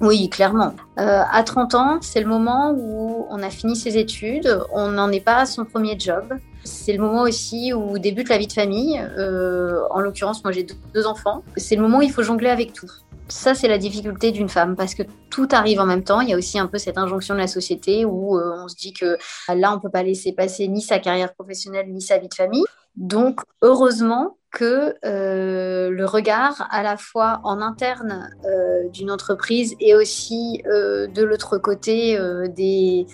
Oui, 0.00 0.30
clairement. 0.30 0.74
Euh, 0.98 1.22
à 1.30 1.42
30 1.42 1.74
ans, 1.74 1.98
c'est 2.00 2.20
le 2.20 2.26
moment 2.26 2.74
où 2.74 3.26
on 3.28 3.42
a 3.42 3.50
fini 3.50 3.76
ses 3.76 3.98
études, 3.98 4.60
on 4.72 4.88
n'en 4.88 5.10
est 5.12 5.20
pas 5.20 5.36
à 5.36 5.46
son 5.46 5.66
premier 5.66 5.98
job. 5.98 6.24
C'est 6.64 6.94
le 6.94 7.00
moment 7.00 7.22
aussi 7.22 7.74
où 7.74 7.98
débute 7.98 8.30
la 8.30 8.38
vie 8.38 8.46
de 8.46 8.52
famille. 8.52 8.98
Euh, 9.18 9.82
en 9.90 10.00
l'occurrence, 10.00 10.42
moi 10.42 10.52
j'ai 10.52 10.66
deux 10.94 11.06
enfants. 11.06 11.42
C'est 11.56 11.76
le 11.76 11.82
moment 11.82 11.98
où 11.98 12.02
il 12.02 12.10
faut 12.10 12.22
jongler 12.22 12.48
avec 12.48 12.72
tout. 12.72 12.90
Ça, 13.28 13.54
c'est 13.54 13.68
la 13.68 13.78
difficulté 13.78 14.32
d'une 14.32 14.48
femme 14.48 14.74
parce 14.74 14.94
que 14.94 15.02
tout 15.28 15.48
arrive 15.52 15.80
en 15.80 15.86
même 15.86 16.02
temps. 16.02 16.20
Il 16.20 16.30
y 16.30 16.32
a 16.32 16.36
aussi 16.36 16.58
un 16.58 16.66
peu 16.66 16.78
cette 16.78 16.96
injonction 16.96 17.34
de 17.34 17.40
la 17.40 17.46
société 17.46 18.06
où 18.06 18.38
euh, 18.38 18.64
on 18.64 18.68
se 18.68 18.76
dit 18.76 18.94
que 18.94 19.18
là, 19.54 19.74
on 19.74 19.80
peut 19.80 19.90
pas 19.90 20.02
laisser 20.02 20.32
passer 20.32 20.66
ni 20.66 20.80
sa 20.80 20.98
carrière 20.98 21.34
professionnelle 21.34 21.92
ni 21.92 22.00
sa 22.00 22.18
vie 22.18 22.28
de 22.28 22.34
famille. 22.34 22.64
Donc, 22.96 23.40
heureusement, 23.62 24.38
que 24.50 24.96
euh, 25.04 25.90
le 25.90 26.04
regard 26.04 26.66
à 26.70 26.82
la 26.82 26.96
fois 26.96 27.40
en 27.44 27.60
interne 27.60 28.30
euh, 28.44 28.88
d'une 28.88 29.10
entreprise 29.10 29.76
et 29.80 29.94
aussi 29.94 30.62
euh, 30.66 31.06
de 31.06 31.22
l'autre 31.22 31.58
côté 31.58 32.18
des, 32.48 33.06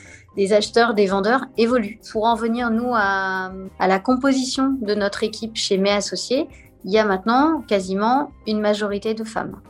acheteurs, 0.52 0.94
des 0.94 1.06
vendeurs 1.06 1.44
évolue. 1.56 2.00
Pour 2.10 2.24
en 2.24 2.34
venir, 2.34 2.70
nous, 2.70 2.92
à, 2.94 3.52
la 3.78 3.98
composition 3.98 4.76
de 4.80 4.94
notre 4.94 5.22
équipe 5.22 5.56
chez 5.56 5.78
Mes 5.78 5.92
Associés, 5.92 6.48
il 6.84 6.92
y 6.92 6.98
a 6.98 7.04
maintenant 7.04 7.62
quasiment 7.66 8.30
une 8.46 8.60
majorité 8.60 9.14
de 9.14 9.24
femmes. 9.24 9.60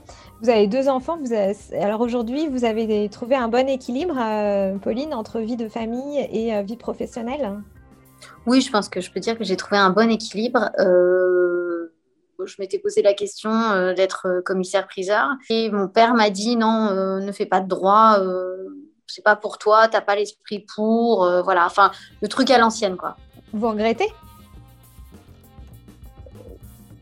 Vous 0.43 0.51
avez 0.51 0.67
deux 0.67 0.89
enfants. 0.89 1.19
Alors 1.81 2.03
aujourd'hui, 2.03 2.47
vous 2.49 2.65
avez 2.65 3.09
trouvé 3.09 3.37
un 3.37 3.49
bon 3.49 3.69
équilibre, 3.69 4.17
Pauline, 4.83 5.15
entre 5.15 5.41
vie 5.41 5.57
de 5.57 5.69
famille 5.69 6.19
et 6.31 6.63
vie 6.63 6.77
professionnelle? 6.77 7.63
Oui, 8.47 8.61
je 8.61 8.71
pense 8.71 8.89
que 8.89 9.01
je 9.01 9.11
peux 9.11 9.21
dire 9.21 9.37
que 9.37 9.45
j'ai 9.45 9.57
trouvé 9.57 9.79
un 9.79 9.91
bon 9.91 10.11
équilibre. 10.11 10.71
Euh, 10.79 11.93
je 12.45 12.55
m'étais 12.61 12.79
posé 12.79 13.03
la 13.03 13.13
question 13.13 13.51
euh, 13.51 13.93
d'être 13.93 14.27
euh, 14.29 14.41
commissaire-priseur 14.43 15.31
et 15.51 15.69
mon 15.71 15.89
père 15.89 16.15
m'a 16.15 16.31
dit 16.31 16.57
non, 16.57 17.21
ne 17.21 17.33
fais 17.33 17.47
pas 17.47 17.61
de 17.61 17.69
droit, 17.69 18.19
c'est 19.09 19.25
pas 19.25 19.35
pour 19.35 19.59
toi, 19.59 19.89
t'as 19.89 20.01
pas 20.01 20.15
l'esprit 20.15 20.65
pour, 20.75 21.29
voilà, 21.43 21.67
enfin 21.67 21.91
le 22.23 22.29
truc 22.29 22.51
à 22.51 22.59
l'ancienne 22.59 22.97
quoi. 22.97 23.17
Vous 23.53 23.69
regrettez? 23.69 24.13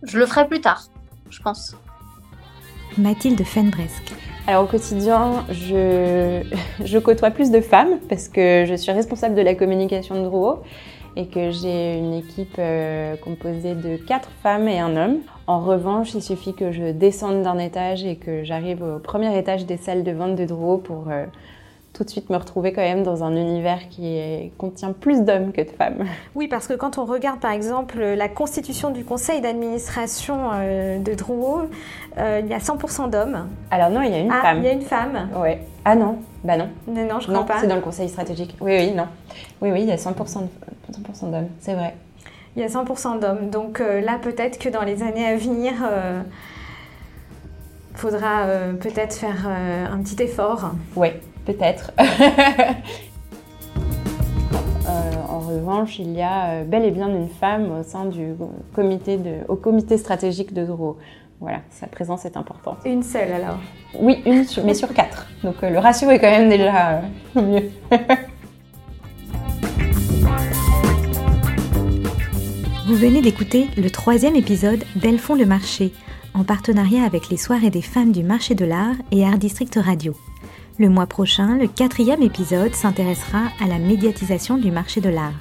Je 0.02 0.18
le 0.18 0.26
ferai 0.26 0.46
plus 0.46 0.61
tard, 0.61 0.85
je 1.28 1.42
pense. 1.42 1.76
Mathilde 2.96 3.42
Fenbresque. 3.44 4.14
Alors 4.46 4.64
au 4.64 4.66
quotidien, 4.66 5.44
je, 5.50 6.42
je 6.85 6.98
côtoie 6.98 7.30
plus 7.30 7.50
de 7.50 7.61
femmes 7.61 7.98
parce 8.09 8.28
que 8.28 8.64
je 8.66 8.74
suis 8.74 8.92
responsable 8.92 9.35
de 9.35 9.42
la 9.42 9.54
communication 9.54 10.22
de 10.22 10.24
Drouot 10.24 10.62
et 11.16 11.27
que 11.27 11.50
j'ai 11.50 11.98
une 11.98 12.14
équipe 12.14 12.57
euh, 12.59 13.16
composée 13.16 13.74
de 13.74 13.96
quatre 13.96 14.31
femmes 14.42 14.68
et 14.68 14.81
un 14.81 14.96
homme. 14.96 15.18
En 15.46 15.61
revanche, 15.61 16.14
il 16.14 16.22
suffit 16.22 16.55
que 16.55 16.72
je 16.72 16.90
descende 16.90 17.42
d'un 17.42 17.59
étage 17.59 18.05
et 18.05 18.16
que 18.16 18.44
j'arrive 18.44 18.83
au 18.83 18.98
premier 18.98 19.37
étage 19.38 19.66
des 19.66 19.77
salles 19.77 20.03
de 20.03 20.12
vente 20.12 20.37
de 20.37 20.44
Drouot 20.44 20.79
pour 20.79 21.09
euh, 21.11 21.27
tout 21.94 22.04
de 22.04 22.11
suite 22.11 22.28
me 22.28 22.37
retrouver 22.37 22.72
quand 22.72 22.83
même 22.83 23.02
dans 23.02 23.24
un 23.24 23.35
univers 23.35 23.88
qui 23.88 24.52
contient 24.59 24.92
plus 24.92 25.22
d'hommes 25.22 25.52
que 25.52 25.62
de 25.62 25.70
femmes. 25.70 26.04
Oui, 26.35 26.48
parce 26.48 26.66
que 26.66 26.74
quand 26.74 26.98
on 26.98 27.07
regarde 27.07 27.40
par 27.40 27.52
exemple 27.52 27.98
la 27.98 28.28
constitution 28.28 28.90
du 28.90 29.04
conseil 29.04 29.40
d'administration 29.40 30.50
euh, 30.52 30.98
de 30.98 31.14
Drouot, 31.14 31.62
il 32.16 32.46
y 32.46 32.54
a 32.54 32.59
100% 32.59 33.11
d'hommes. 33.11 33.48
Alors 33.70 33.90
non, 33.90 34.02
il 34.02 34.11
y 34.11 34.14
a 34.14 34.18
une 34.18 34.30
ah, 34.30 34.42
femme. 34.42 34.59
Il 34.59 34.64
y 34.64 34.68
a 34.68 34.72
une 34.72 34.83
femme. 34.83 35.28
Ouais. 35.37 35.61
Ah 35.85 35.94
non, 35.94 36.18
bah 36.42 36.57
non. 36.57 36.68
Non, 36.87 37.07
non 37.07 37.20
je 37.20 37.30
crois 37.30 37.46
pas. 37.46 37.61
C'est 37.61 37.66
dans 37.66 37.76
le 37.76 37.80
conseil 37.80 38.09
stratégique. 38.09 38.57
Oui, 38.61 38.76
oui, 38.76 38.92
non. 38.92 39.07
Oui, 39.61 39.70
oui, 39.72 39.83
il 39.83 39.88
y 39.88 39.92
a 39.92 39.96
100% 39.96 40.14
de 40.42 40.48
100% 40.92 41.30
d'hommes, 41.30 41.48
c'est 41.61 41.74
vrai. 41.74 41.94
Il 42.57 42.62
y 42.62 42.64
a 42.64 42.68
100% 42.68 43.18
d'hommes. 43.18 43.50
Donc 43.50 43.80
euh, 43.80 44.00
là, 44.00 44.18
peut-être 44.20 44.59
que 44.59 44.68
dans 44.68 44.83
les 44.83 45.02
années 45.02 45.26
à 45.26 45.37
venir, 45.37 45.72
il 45.72 45.85
euh, 45.85 46.22
faudra 47.94 48.42
euh, 48.42 48.72
peut-être 48.74 49.14
faire 49.14 49.48
un 49.48 49.98
petit 50.02 50.22
effort. 50.22 50.72
Oui, 50.96 51.09
peut-être. 51.44 51.92
en 55.28 55.40
revanche, 55.40 55.98
il 55.98 56.12
y 56.12 56.22
a 56.22 56.62
bel 56.64 56.85
et 56.85 56.90
bien 56.90 57.09
une 57.09 57.28
femme 57.28 57.80
au 57.80 57.83
sein 57.83 58.07
du 58.07 58.35
comité, 58.74 59.16
de, 59.16 59.38
au 59.48 59.57
comité 59.57 59.98
stratégique 59.98 60.52
de 60.54 60.64
Drouot. 60.64 60.96
Voilà, 61.40 61.59
sa 61.70 61.87
présence 61.87 62.24
est 62.24 62.37
importante. 62.37 62.78
Une 62.85 63.02
seule 63.02 63.33
alors 63.33 63.59
Oui, 63.98 64.22
une, 64.24 64.44
mais 64.64 64.74
sur 64.74 64.92
quatre. 64.94 65.26
Donc 65.42 65.61
le 65.62 65.78
ratio 65.78 66.11
est 66.11 66.18
quand 66.18 66.30
même 66.30 66.48
déjà 66.48 67.02
mieux. 67.35 67.70
Vous 72.87 72.96
venez 72.96 73.22
d'écouter 73.22 73.68
le 73.78 73.90
troisième 73.90 74.37
épisode 74.37 74.85
d'Elles 74.94 75.18
font 75.18 75.35
le 75.35 75.46
marché, 75.46 75.94
en 76.35 76.44
partenariat 76.44 77.04
avec 77.04 77.30
les 77.30 77.38
soirées 77.38 77.70
des 77.70 77.80
femmes 77.80 78.12
du 78.12 78.22
marché 78.22 78.54
de 78.54 78.66
l'art 78.66 78.96
et 79.11 79.24
Art 79.24 79.38
District 79.38 79.78
Radio. 79.83 80.14
Le 80.77 80.89
mois 80.89 81.07
prochain, 81.07 81.57
le 81.57 81.69
quatrième 81.69 82.23
épisode 82.23 82.75
s'intéressera 82.75 83.45
à 83.61 83.69
la 83.69 83.79
médiatisation 83.79 84.59
du 84.59 84.73
marché 84.73 85.01
de 85.01 85.09
l'art. 85.09 85.39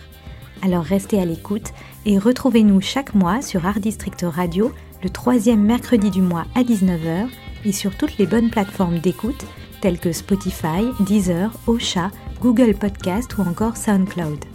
Alors 0.62 0.84
restez 0.84 1.20
à 1.20 1.26
l'écoute 1.26 1.74
et 2.06 2.20
retrouvez-nous 2.20 2.82
chaque 2.82 3.16
mois 3.16 3.42
sur 3.42 3.66
Art 3.66 3.80
District 3.80 4.24
Radio 4.24 4.72
le 5.02 5.10
troisième 5.10 5.64
mercredi 5.64 6.12
du 6.12 6.22
mois 6.22 6.46
à 6.54 6.62
19h 6.62 7.28
et 7.66 7.72
sur 7.72 7.98
toutes 7.98 8.20
les 8.20 8.28
bonnes 8.28 8.52
plateformes 8.52 9.00
d'écoute 9.00 9.46
telles 9.82 10.00
que 10.00 10.12
Spotify, 10.12 10.86
Deezer, 11.00 11.52
Ocha, 11.66 12.12
Google 12.40 12.76
Podcast 12.76 13.36
ou 13.38 13.42
encore 13.42 13.76
SoundCloud. 13.76 14.46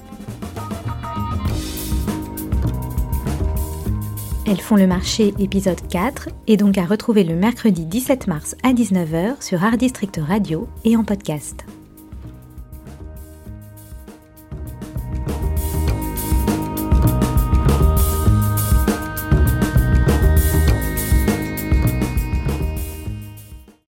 Elles 4.50 4.62
font 4.62 4.76
le 4.76 4.86
marché 4.86 5.34
épisode 5.38 5.86
4 5.90 6.30
et 6.46 6.56
donc 6.56 6.78
à 6.78 6.86
retrouver 6.86 7.22
le 7.22 7.36
mercredi 7.36 7.84
17 7.84 8.28
mars 8.28 8.56
à 8.62 8.72
19h 8.72 9.42
sur 9.42 9.62
Art 9.62 9.76
District 9.76 10.18
Radio 10.26 10.66
et 10.86 10.96
en 10.96 11.04
podcast. 11.04 11.66